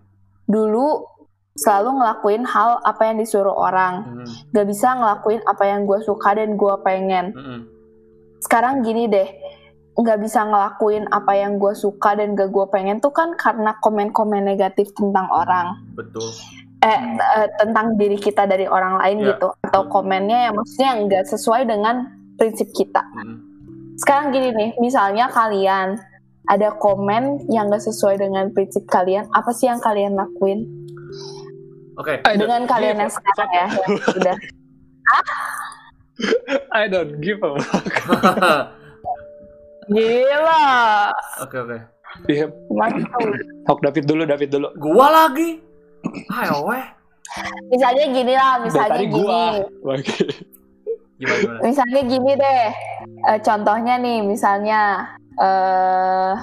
[0.46, 1.04] dulu
[1.52, 4.54] selalu ngelakuin hal apa yang disuruh orang Mhm.
[4.54, 7.58] gak bisa ngelakuin apa yang gue suka dan gue pengen Mhm.
[8.40, 9.28] sekarang gini deh
[9.90, 14.40] nggak bisa ngelakuin apa yang gue suka dan gak gue pengen tuh kan karena komen-komen
[14.40, 16.24] negatif tentang orang betul
[16.80, 16.96] eh,
[17.36, 19.26] eh, tentang diri kita dari orang lain Ya.
[19.36, 22.08] gitu atau komennya yang maksudnya nggak sesuai dengan
[22.40, 23.36] prinsip kita Mhm.
[24.00, 26.00] sekarang gini nih misalnya kalian
[26.50, 29.30] ada komen yang gak sesuai dengan prinsip kalian.
[29.30, 30.66] Apa sih yang kalian lakuin?
[31.94, 32.18] Oke.
[32.26, 34.36] Don't dengan kalian yang sekarang ya yang sudah.
[36.74, 37.86] I don't give a fuck.
[39.94, 40.66] gila.
[41.46, 41.78] Oke oke.
[42.26, 42.46] Iya.
[43.70, 44.68] Hok David dulu, David dulu.
[44.82, 45.62] gua lagi?
[46.34, 46.84] Ayo weh.
[47.70, 49.14] Misalnya gini lah misalnya tadi gini.
[49.14, 49.94] Gua.
[51.20, 51.58] Gimana gimana?
[51.62, 52.64] Misalnya gini deh.
[53.28, 54.80] Eh, contohnya nih misalnya
[55.40, 56.34] eh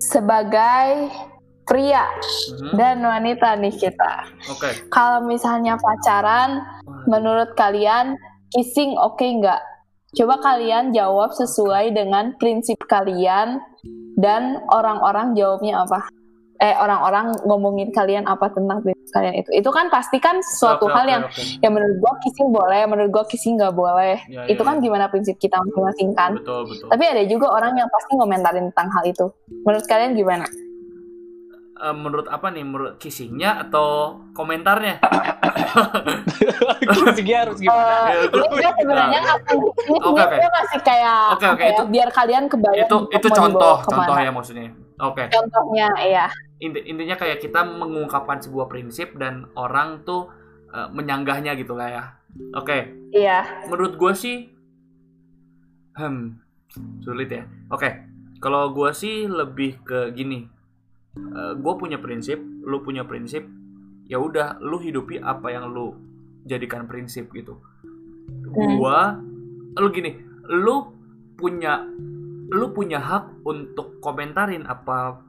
[0.00, 1.08] sebagai
[1.64, 2.74] pria Mhm.
[2.74, 4.26] dan wanita nih kita.
[4.50, 4.90] Oke.
[4.90, 6.60] Kalau misalnya pacaran
[7.06, 8.18] menurut kalian
[8.50, 9.62] kissing oke nggak?
[10.18, 13.62] Coba kalian jawab sesuai dengan prinsip kalian
[14.18, 16.10] dan orang-orang jawabnya apa
[16.60, 19.48] eh orang-orang ngomongin kalian apa tentang prinsip kalian itu.
[19.56, 21.42] Itu kan pasti kan suatu Oke, hal oke, yang oke.
[21.64, 24.20] yang menurut gua kissing boleh menurut gua kissing nggak boleh.
[24.28, 24.82] Ya, itu ya, kan ya.
[24.84, 26.36] gimana prinsip kita masing-masing kan?
[26.36, 26.88] Betul betul.
[26.92, 29.26] Tapi ada juga orang yang pasti ngomentarin tentang hal itu.
[29.64, 30.44] Menurut kalian gimana?
[31.80, 32.60] Eh, menurut apa nih?
[32.60, 35.00] Menurut kissingnya atau komentarnya?
[36.80, 38.12] Kissingnya harus gimana?
[38.12, 40.12] Eh, ini sebenarnya nggak ini oke.
[40.12, 44.16] gua masih kayak Oke, oke, apa ya, itu- biar kalian kebayang itu itu contoh contoh
[44.20, 44.68] ya maksudnya.
[45.00, 45.24] Oke.
[45.32, 50.28] Contohnya ya Inti- intinya kayak kita mengungkapkan sebuah prinsip dan orang tuh
[50.70, 52.04] eh, menyanggahnya gitu lah ya.
[52.54, 52.94] Oke.
[53.10, 53.66] Iya.
[53.66, 54.36] Menurut gue sih
[55.98, 56.38] hmm
[57.02, 57.48] sulit ya.
[57.72, 58.06] Oke.
[58.38, 60.46] Kalau gue sih lebih ke gini.
[61.58, 63.42] Gue punya prinsip lu punya prinsip
[64.10, 65.94] ya udah lu hidupi apa yang lu
[66.46, 67.62] jadikan prinsip gitu.
[68.50, 69.18] Gua
[69.78, 70.18] lu gini
[70.50, 70.90] lu
[71.38, 71.86] punya
[72.50, 75.22] lu punya hak untuk komentarin apa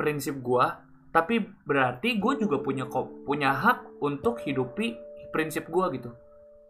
[0.00, 0.80] prinsip gua
[1.12, 4.94] tapi berarti gue juga punya ko- punya hak untuk hidupi
[5.34, 6.14] prinsip gua gitu.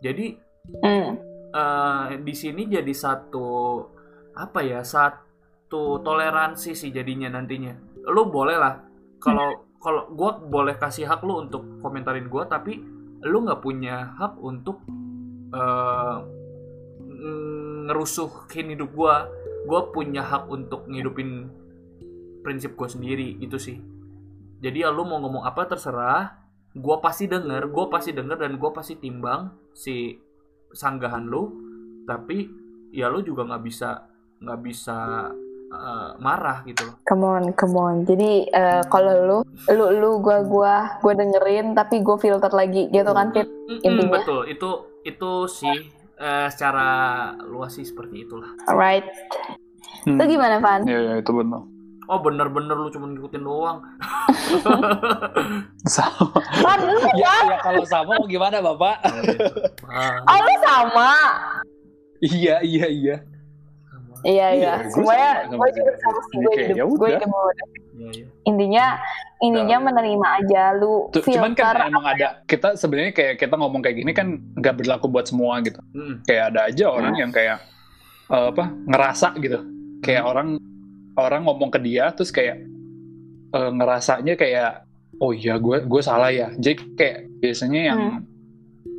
[0.02, 0.34] Jadi
[0.82, 1.16] Hmm.
[1.54, 3.80] eh, di sini jadi satu
[4.36, 7.76] apa ya satu toleransi sih jadinya nantinya.
[8.10, 8.80] Lu boleh lah
[9.20, 12.80] kalau kalau gue boleh kasih hak lu untuk komentarin gue tapi
[13.24, 14.84] lu nggak punya hak untuk
[15.50, 16.24] ng-
[17.88, 19.14] ngerusuhin hidup gue
[19.66, 21.48] gue punya hak untuk ngidupin
[22.40, 23.78] prinsip gue sendiri gitu sih.
[24.60, 26.36] Jadi ya lu mau ngomong apa terserah.
[26.70, 30.18] Gue pasti denger gue pasti denger dan gue pasti timbang si
[30.72, 31.52] sanggahan lu.
[32.04, 32.48] Tapi
[32.90, 34.10] ya lu juga nggak bisa
[34.40, 34.98] nggak bisa
[35.70, 36.84] eh, marah gitu.
[36.86, 37.96] Loh come on come on.
[38.04, 39.38] Jadi eh, kalau lu
[39.70, 43.48] lu lu gua gua gua dengerin tapi gua filter lagi gitu kan Fit?
[43.86, 44.20] Intinya.
[44.20, 44.48] betul.
[44.50, 44.70] Itu
[45.06, 45.78] itu sih
[46.20, 46.88] eh, secara
[47.46, 48.50] luas sih seperti itulah.
[48.68, 49.06] Alright.
[50.04, 50.16] Hmm.
[50.16, 50.80] lu gimana Van?
[50.88, 51.64] Iya, iya, itu benar.
[52.10, 53.78] Oh bener-bener lu cuma ngikutin doang
[55.94, 56.42] Sama.
[56.60, 58.96] Van lu ya, ya kalau sama mau gimana, Bapak?
[59.06, 59.12] Oh.
[59.90, 61.10] Ah, oh lu sama
[62.22, 63.16] iya, iya, iya.
[63.90, 64.14] sama.
[64.22, 67.30] iya iya Iya, gua semuanya sama juga sama sih gue hidup ya gue hidup.
[67.30, 68.26] Iya, iya.
[68.46, 68.86] intinya
[69.40, 73.80] intinya menerima aja lu Tuh, cuman filter kan emang ada kita sebenarnya kayak kita ngomong
[73.82, 75.80] kayak gini kan nggak berlaku buat semua gitu.
[75.96, 76.22] Mm-mm.
[76.28, 77.58] Kayak ada aja orang yang kayak
[78.30, 79.58] eh, apa ngerasa gitu.
[80.04, 80.48] Kayak orang
[81.16, 82.60] orang ngomong ke dia terus kayak
[83.50, 84.84] eh, ngerasanya kayak
[85.18, 86.48] oh iya gue gue salah ya.
[86.54, 88.00] Jadi kayak biasanya yang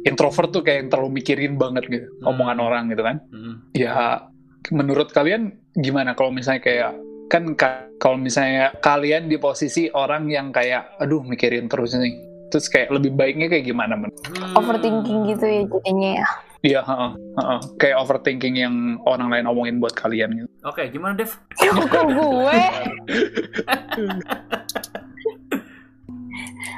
[0.01, 2.33] introvert tuh kayak yang terlalu mikirin banget gitu Hmm.
[2.33, 3.17] omongan orang gitu kan.
[3.29, 3.55] Mm-mm.
[3.73, 4.25] Ya
[4.69, 6.91] menurut kalian gimana kalau misalnya kayak
[7.31, 12.11] kan ka- kalau misalnya kalian di posisi orang yang kayak aduh mikirin terus nih
[12.51, 14.11] terus kayak lebih baiknya kayak gimana men?
[14.11, 14.59] Hmm.
[14.59, 16.27] overthinking gitu ya jadinya ya
[16.61, 17.59] Iya, heeh, heeh.
[17.81, 20.49] kayak overthinking yang orang lain omongin buat kalian gitu.
[20.61, 21.33] Oke, gimana Dev?
[21.57, 22.61] Kok gue?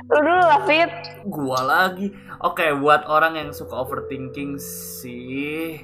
[0.08, 0.92] Lu dulu lah, Fit.
[1.28, 2.16] Gua lagi.
[2.40, 5.84] Oke, buat orang yang suka overthinking sih,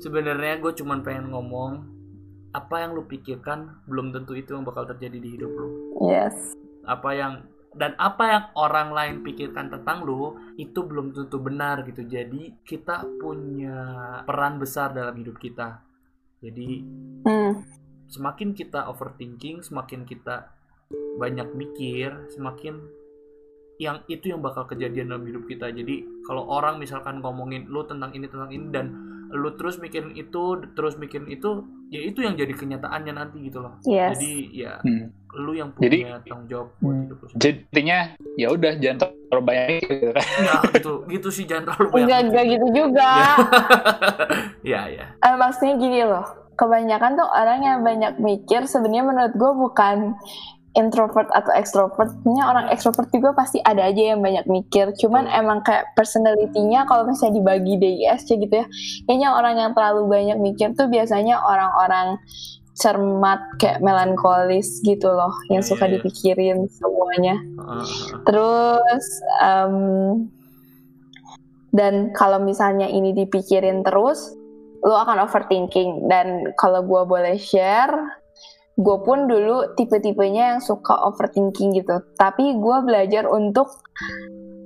[0.00, 1.84] sebenarnya gue cuman pengen ngomong
[2.56, 5.68] apa yang lu pikirkan belum tentu itu yang bakal terjadi di hidup lu.
[6.08, 6.56] Yes.
[6.88, 7.32] Apa yang
[7.76, 12.02] dan apa yang orang lain pikirkan tentang lu itu belum tentu benar gitu.
[12.08, 13.78] Jadi kita punya
[14.24, 15.84] peran besar dalam hidup kita.
[16.40, 16.82] Jadi
[17.28, 17.62] Hmm.
[18.08, 20.52] semakin kita overthinking, semakin kita
[21.20, 22.80] banyak mikir, semakin
[23.76, 25.68] yang itu yang bakal kejadian dalam hidup kita.
[25.68, 28.86] Jadi kalau orang misalkan ngomongin lu tentang ini tentang ini dan
[29.34, 33.78] lu terus mikirin itu, terus mikirin itu, ya itu yang jadi kenyataannya nanti gitu loh.
[33.82, 34.18] Yes.
[34.18, 35.10] Jadi ya Hmm.
[35.36, 37.02] lu yang Jadi- punya tanggung jawab buat Hmm.
[37.04, 37.26] hidup lu.
[37.32, 37.98] Jadi intinya
[38.34, 40.26] ya udah jangan terlalu banyak gitu kan.
[40.40, 42.02] Ya gitu, gitu sih jangan terlalu banyak.
[42.02, 43.10] Enggak, enggak gitu juga.
[44.62, 45.06] Ya, ya.
[45.14, 46.24] Eh, maksudnya gini loh,
[46.54, 49.96] kebanyakan tuh orang yang banyak mikir sebenarnya menurut gue bukan
[50.76, 52.12] introvert atau extrovert.
[52.20, 54.92] Sebenarnya orang extrovert juga pasti ada aja yang banyak mikir.
[55.00, 55.40] Cuman Betul.
[55.40, 58.66] emang kayak personality-nya kalau misalnya dibagi DISC gitu ya,
[59.08, 62.20] kayaknya orang yang terlalu banyak mikir tuh biasanya orang-orang
[62.76, 65.96] cermat kayak melankolis gitu loh, yang Iya, suka iya.
[65.96, 67.40] dipikirin semuanya.
[67.40, 67.84] Heeh.
[68.28, 69.04] Terus
[69.40, 69.76] em,
[71.72, 74.32] dan kalau misalnya ini dipikirin terus,
[74.80, 76.08] lo akan overthinking.
[76.08, 77.92] Dan kalau gue boleh share,
[78.76, 82.04] gue pun dulu tipe-tipenya yang suka overthinking gitu.
[82.20, 83.80] Tapi gue belajar untuk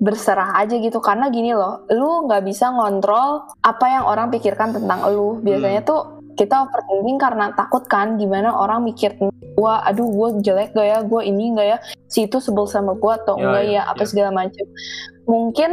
[0.00, 5.06] berserah aja gitu karena gini loh, lu nggak bisa ngontrol apa yang orang pikirkan tentang
[5.14, 5.38] lu.
[5.44, 9.14] Biasanya tuh kita overthinking karena takut kan gimana orang mikir
[9.60, 13.12] gue, aduh gue jelek gak ya, gue ini gak ya, si itu sebel sama gue
[13.12, 14.08] atau Ya, enggak ya, ya, apa ya.
[14.08, 14.66] segala macam.
[15.28, 15.70] Mungkin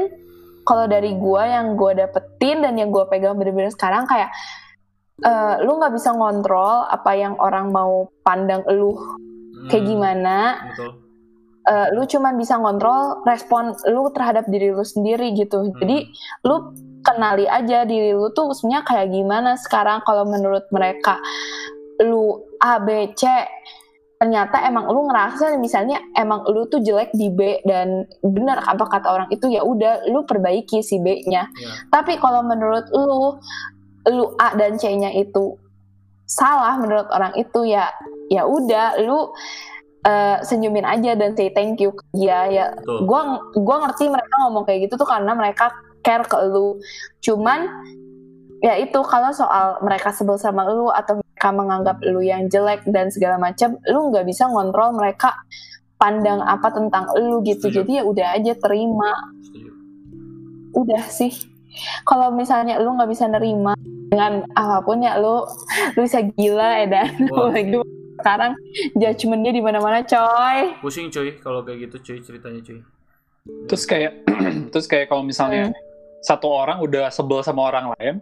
[0.68, 4.28] kalau dari gue yang gue dapetin dan yang gue pegang bener-bener sekarang kayak
[5.24, 8.94] eh, lu nggak bisa ngontrol apa yang orang mau pandang lu
[9.68, 10.38] kayak Hmm, gimana
[10.70, 10.92] Betul.
[11.66, 15.66] eh, lu cuman bisa ngontrol respon lu terhadap diri lu sendiri gitu.
[15.66, 15.74] Hmm.
[15.82, 15.98] Jadi
[16.46, 21.18] lu kenali aja diri lu tuh sebenarnya kayak gimana sekarang kalau menurut mereka
[22.04, 23.26] lu A B C
[24.18, 29.08] ternyata emang lu ngerasa misalnya emang lu tuh jelek di B dan benar apa kata
[29.14, 31.50] orang itu ya udah lu perbaiki si B-nya.
[31.50, 31.72] Ya.
[31.94, 33.38] Tapi kalau menurut lu
[34.12, 35.56] lu A dan C-nya itu
[36.28, 37.88] salah menurut orang itu ya
[38.28, 39.32] ya udah lu
[40.04, 43.08] eh, senyumin aja dan say thank you ya Betul.
[43.08, 43.22] gua
[43.56, 45.72] gua ngerti mereka ngomong kayak gitu tuh karena mereka
[46.04, 46.80] care ke lu
[47.24, 47.68] cuman
[48.64, 53.08] ya itu kalau soal mereka sebel sama lu atau mereka menganggap lu yang jelek dan
[53.14, 55.36] segala macam lu nggak bisa ngontrol mereka
[55.98, 57.86] pandang apa tentang lu gitu Setuju.
[57.86, 59.12] jadi ya udah aja terima
[59.46, 59.72] Setuju.
[60.74, 61.34] udah sih
[62.04, 63.78] kalau misalnya lu nggak bisa nerima
[64.08, 65.44] dengan apa pun ya lu
[65.94, 67.08] lu bisa gila ya dan
[67.54, 67.76] lagi
[68.18, 68.52] sekarang
[68.96, 72.80] judgementnya di mana-mana coy Pusing cuy kalau kayak gitu cuy ceritanya cuy.
[73.68, 74.12] Terus kayak
[74.74, 75.72] terus kayak kalau misalnya
[76.20, 78.16] satu orang udah sebel sama orang lain,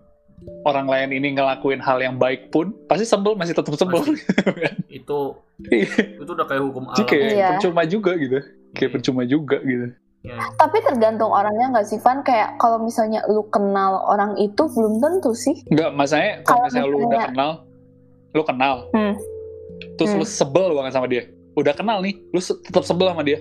[0.68, 4.04] orang lain ini ngelakuin hal yang baik pun pasti sebel masih tetap sebel.
[4.92, 5.40] Itu
[5.72, 6.20] Iya.
[6.20, 7.08] itu udah kayak hukum alam.
[7.08, 7.48] kayak Iya.
[7.56, 8.44] percuma juga gitu.
[8.76, 8.94] Kayak Iya.
[9.00, 9.88] percuma juga gitu.
[10.26, 14.98] Ya, tapi tergantung orangnya nggak sih Van kayak kalau misalnya lu kenal orang itu belum
[14.98, 17.52] tentu sih Enggak, masanya Kalau kalau misalnya lu udah kenal,
[18.32, 19.14] lu kenal, Hmm.
[19.96, 20.20] terus Hmm.
[20.20, 21.24] lu sebel banget sama dia.
[21.54, 23.40] Udah kenal nih, lu se- tetap sebel sama dia.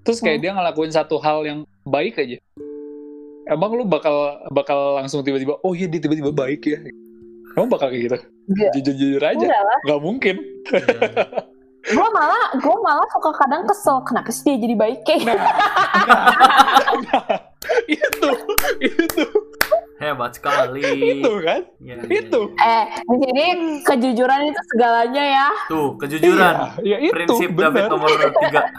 [0.00, 0.44] Terus kayak Hmm.
[0.44, 2.38] dia ngelakuin satu hal yang baik aja.
[3.44, 4.14] Emang lu bakal
[4.48, 6.78] bakal langsung tiba-tiba, oh iya dia tiba-tiba baik ya.
[7.52, 8.18] Emang bakal kayak gitu?
[8.46, 8.70] Nggak.
[8.72, 9.46] Jujur-jujur aja.
[9.82, 10.36] Nggak mungkin.
[11.86, 11.92] Ya.
[11.92, 15.38] gue malah gue malah suka kadang kesel kenapa sih dia jadi baik kayak Nah,
[17.88, 18.28] itu,
[18.80, 19.24] itu,
[19.96, 20.80] Hebat sekali.
[21.18, 21.60] itu kan?
[21.78, 22.40] Ya, ya, Itu.
[22.54, 23.44] eh di sini
[23.82, 26.54] kejujuran itu segalanya ya Tuh, kejujuran.
[26.80, 27.90] Iya, ya itu, Prinsip David bener.
[27.90, 28.08] nomor
[28.38, 28.62] tiga.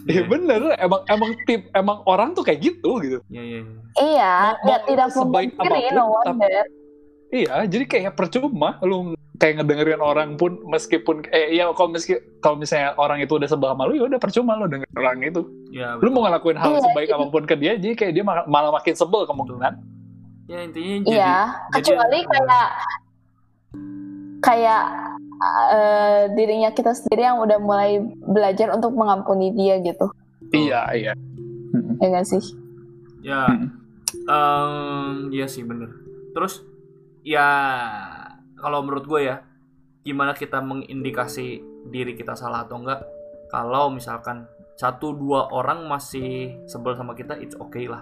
[0.00, 3.18] Iya bener, emang emang tip emang orang tuh kayak gitu gitu.
[3.28, 3.62] Iya, iya, iya.
[4.00, 6.79] iya Mau- ya tidak sebaik apa pun, no tapi-
[7.30, 12.58] Iya, jadi kayak percuma lu kayak ngedengerin orang pun meskipun eh iya kalau meski kalau
[12.58, 15.42] misalnya orang itu udah sebel sama lu ya udah percuma lu dengerin orang itu.
[15.70, 18.44] Ya, Lu mau ngelakuin hal Iya, sebaik apa pun ke dia, jadi kayak dia malah,
[18.44, 19.74] malah makin sebel kemungkinan.
[20.44, 21.34] ya intinya jadi iya
[21.70, 22.66] jadi- kecuali kayak
[24.40, 24.82] kayak
[25.70, 30.10] eh, dirinya kita sendiri yang udah mulai belajar untuk mengampuni dia gitu
[30.50, 31.12] Iya, iya.
[31.96, 32.42] ya nggak sih
[33.22, 33.70] ya Hmm.
[34.26, 34.70] em,
[35.30, 35.86] iya sih bener.
[36.32, 36.66] Terus
[37.22, 37.48] ya
[38.56, 39.36] kalau menurut gue ya
[40.00, 43.04] gimana kita mengindikasi diri kita salah atau enggak
[43.48, 48.00] kalau misalkan satu dua orang masih sebel sama kita it's okay lah.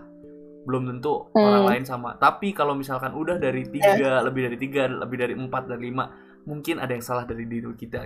[0.62, 1.42] Belum tentu Hmm.
[1.42, 2.14] orang lain sama.
[2.14, 6.06] Tapi kalau misalkan udah dari tiga lebih dari tiga lebih dari empat dari lima
[6.44, 7.98] mungkin ada yang salah dari diri kita.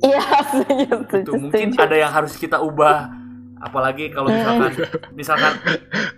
[0.00, 0.20] Iya,
[0.52, 1.84] setuju, setuju, itu mungkin setuju.
[1.84, 3.08] ada yang harus kita ubah
[3.64, 4.72] apalagi kalau misalkan
[5.16, 5.52] misalkan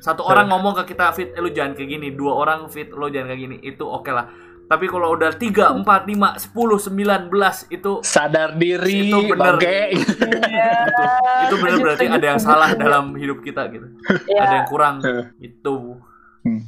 [0.03, 2.09] satu orang ngomong ke kita fit eh, lu jangan kayak gini.
[2.11, 3.57] Dua orang fit lu jangan kayak gini.
[3.63, 4.27] Itu oke lah.
[4.67, 9.63] Tapi kalau udah tiga empat lima sepuluh sembilan belas itu sadar diri Itu bener.
[9.63, 10.75] Iya.
[11.47, 13.87] itu benar berarti ada yang salah dalam hidup kita gitu.
[14.27, 14.41] Iya.
[14.43, 14.95] ada yang kurang
[15.39, 16.03] itu
[16.43, 16.63] Hmm.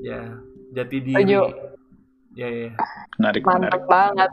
[0.00, 0.40] ya
[0.72, 1.24] jati diri.
[2.36, 2.70] Ya ya.
[3.20, 3.42] Menarik menarik.
[3.44, 4.30] Mantap banget.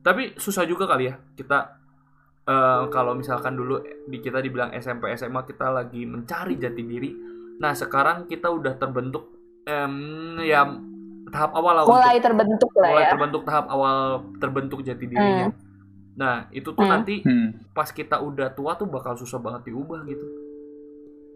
[0.00, 1.79] tapi susah juga kali ya kita
[2.42, 7.10] eh, kalau misalkan dulu di kita dibilang SMP SMA kita lagi mencari jati diri
[7.56, 9.28] nah sekarang kita udah terbentuk
[9.62, 9.94] em,
[10.40, 10.64] ya
[11.28, 13.10] tahap awal lah Mulai untuk terbentuk lah mulai ya.
[13.10, 13.98] terbentuk tahap awal
[14.36, 15.52] terbentuk jati dirinya
[16.12, 16.92] nah itu tuh Hmm.
[16.92, 17.70] nanti Hmm.
[17.70, 20.26] pas kita udah tua tuh bakal susah banget diubah gitu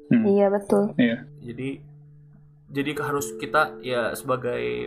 [0.05, 0.21] Hmm.
[0.29, 0.93] Iya betul.
[1.41, 1.81] jadi
[2.69, 4.85] jadi harus kita ya sebagai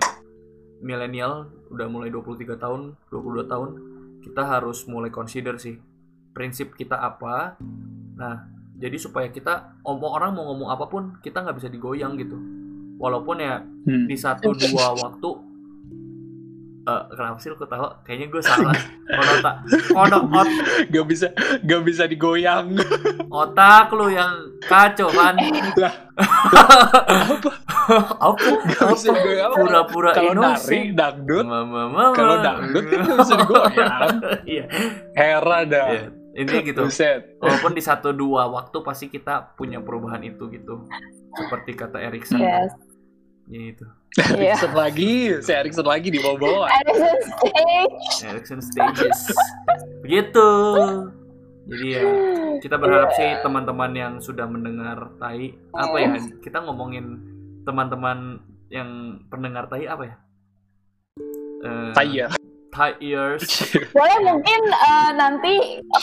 [0.78, 3.70] milenial udah mulai 23 tahun 22 tahun
[4.22, 5.82] kita harus mulai consider sih
[6.38, 7.58] prinsip kita apa
[8.14, 12.38] nah jadi supaya kita omong orang mau ngomong apa pun kita nggak bisa digoyang gitu
[12.96, 14.04] walaupun ya Hmm.
[14.04, 15.30] di satu dua waktu
[16.84, 18.72] eh kenapa sih lu ketawa kayaknya gue salah
[19.10, 19.56] kodok tak
[19.90, 20.48] kodok ot,
[20.88, 21.28] Gak bisa
[21.62, 22.80] gak bisa digoyang.
[23.28, 24.32] otak lu yang
[24.62, 25.36] kacau kan
[25.76, 25.92] Lah.
[28.18, 29.52] apa Gak bisa apa digoyang.
[29.54, 31.46] pura-pura Kalau nari dangdut.
[32.14, 34.12] Kalau dangdut kan nggak bisa digoyang.
[34.46, 34.64] Iya.
[35.14, 35.88] heran dah.
[36.38, 36.46] Iya.
[36.46, 36.82] Intinya gitu.
[36.86, 37.42] Buset.
[37.42, 40.86] Walaupun di satu dua waktu pasti kita punya perubahan itu gitu.
[41.34, 42.38] Seperti kata Erikson.
[42.38, 42.72] Yes.
[43.50, 43.86] Ya itu.
[44.18, 44.54] Iya.
[44.54, 46.70] Erikson lagi, si Erikson lagi di bawah-bawah.
[46.86, 48.06] Edison stage.
[48.30, 49.20] Erikson stages.
[50.06, 50.50] Begitu.
[51.68, 52.04] Jadi ya
[52.64, 57.20] kita berharap sih teman-teman yang sudah mendengar tai apa ya kita ngomongin
[57.68, 58.40] teman-teman
[58.72, 60.16] yang pendengar tai apa ya?
[61.68, 61.92] Eh,
[62.78, 62.94] Taya.
[63.02, 63.44] Tires.
[63.98, 65.54] Boleh mungkin eh, nanti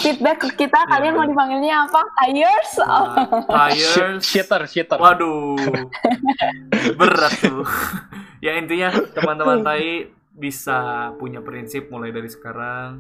[0.03, 2.03] feedback ke kita Iya, kalian mau dipanggilnya apa?
[2.19, 2.71] Tires?
[2.83, 3.07] Oh.
[3.47, 4.23] Nah, tires.
[4.27, 4.99] Shitter, shitter.
[4.99, 5.55] Waduh,
[6.99, 7.63] berat tuh.
[8.45, 12.99] ya intinya teman-teman Tai bisa punya prinsip mulai dari sekarang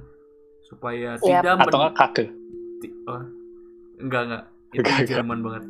[0.70, 1.42] supaya Siap.
[1.42, 2.24] tidak Atau nggak kake.
[3.10, 3.22] oh,
[3.98, 4.44] enggak enggak
[4.74, 5.10] itu Enggak, enggak.
[5.10, 5.64] Jerman banget.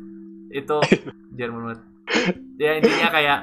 [0.53, 0.77] Itu
[1.33, 1.81] Jerman banget.
[2.61, 3.39] Ya intinya kayak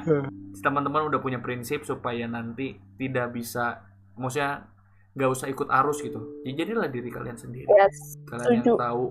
[0.63, 3.83] teman-teman udah punya prinsip supaya nanti tidak bisa
[4.15, 4.67] maksudnya
[5.11, 6.41] nggak usah ikut arus gitu.
[6.41, 8.17] Ya, jadilah diri kalian sendiri Yes.
[8.23, 8.73] kalian yang Setuju.
[8.75, 9.03] tahu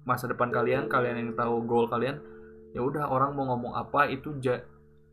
[0.00, 2.22] masa depan kalian kalian yang tahu goal kalian
[2.70, 4.62] ya udah orang mau ngomong apa itu ja,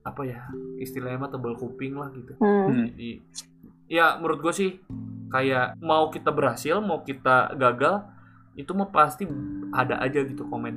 [0.01, 0.45] apa ya
[0.77, 2.65] istilahnya mah tebal kuping lah gitu Hmm.
[2.65, 2.85] Hmm.
[2.87, 3.09] jadi
[3.87, 4.71] ya menurut gue sih
[5.27, 8.05] kayak mau kita berhasil mau kita gagal
[8.53, 9.25] itu mah pasti
[9.71, 10.75] ada aja gitu komen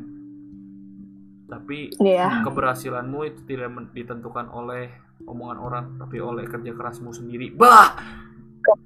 [1.46, 2.42] tapi Iya.
[2.42, 4.90] keberhasilanmu itu tidak ditentukan oleh
[5.22, 7.94] omongan orang tapi oleh kerja kerasmu sendiri bah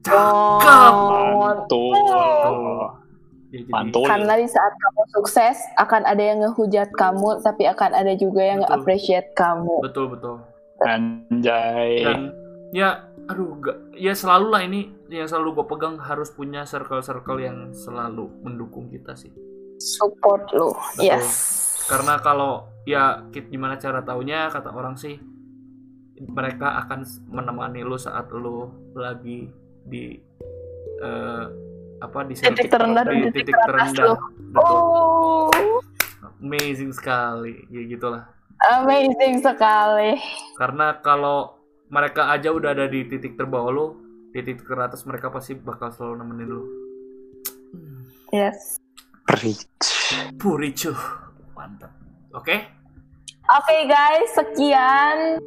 [0.03, 0.95] cakep
[3.55, 4.03] jadi- Mantul.
[4.03, 8.59] Karena di saat kamu sukses akan ada yang ngehujat kamu, tapi akan ada juga yang
[8.59, 8.70] Betul.
[8.74, 9.74] nge-appreciate kamu.
[9.80, 10.37] betul betul
[10.82, 12.03] Anjay.
[12.03, 12.20] dan
[12.74, 17.70] ya aduh gak, ya selalu lah ini yang selalu gue pegang harus punya circle-circle yang
[17.70, 19.30] selalu mendukung kita sih
[19.78, 20.74] Support lu.
[20.99, 21.07] Betul.
[21.07, 21.30] Yes.
[21.87, 25.14] karena kalau ya kit- gimana cara taunya kata orang sih
[26.26, 29.47] mereka akan menemani lu saat lu lagi
[29.85, 30.18] di
[31.01, 31.45] eh,
[32.01, 34.18] apa di Titik terendah di titik titik teratas terendah.
[34.53, 34.78] betul.
[34.78, 35.49] Oh,
[36.41, 37.64] amazing sekali.
[37.72, 38.22] Ya gitulah.
[38.64, 40.16] Amazing sekali.
[40.57, 41.61] karena kalau
[41.93, 43.87] mereka aja udah ada di titik terbawah lu
[44.32, 46.62] di titik teratas mereka pasti bakal selalu nemenin lu.
[48.35, 48.82] Yes.
[49.24, 49.64] Preach.
[50.37, 50.93] Puricu
[51.55, 51.93] mantap.
[52.35, 52.66] Oke?
[53.45, 55.39] Oke guys, sekian.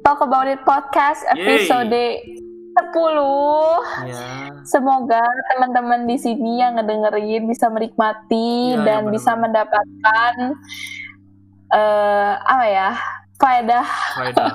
[0.00, 1.92] Talk About It Podcast episode
[2.70, 4.06] 10.
[4.06, 5.22] ya Semoga
[5.54, 10.34] teman-teman di sini yang ngedengerin bisa menikmati Ya, dan ya, bisa mendapatkan
[11.70, 12.90] eh apa ya?
[13.40, 13.88] faedah
[14.20, 14.52] faedah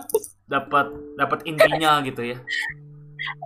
[0.52, 2.38] dapat dapat intinya gitu ya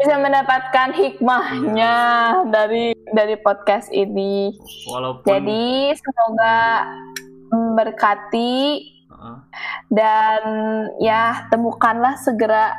[0.03, 1.95] bisa mendapatkan hikmahnya
[2.51, 4.51] dari dari podcast ini.
[4.91, 6.59] walaupun Jadi semoga
[7.55, 8.83] memberkati
[9.95, 10.43] dan
[10.99, 12.75] ya temukanlah segera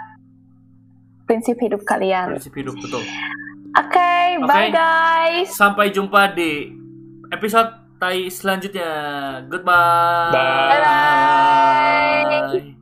[1.31, 2.35] prinsip hidup kalian.
[2.35, 2.99] prinsip hidup betul
[3.71, 4.11] Oke,
[4.43, 4.75] bye Oke.
[4.75, 5.47] guys.
[5.49, 6.75] sampai jumpa di
[7.29, 8.89] episode tai selanjutnya
[9.47, 10.83] goodbye Bye.
[12.51, 12.80] Bye.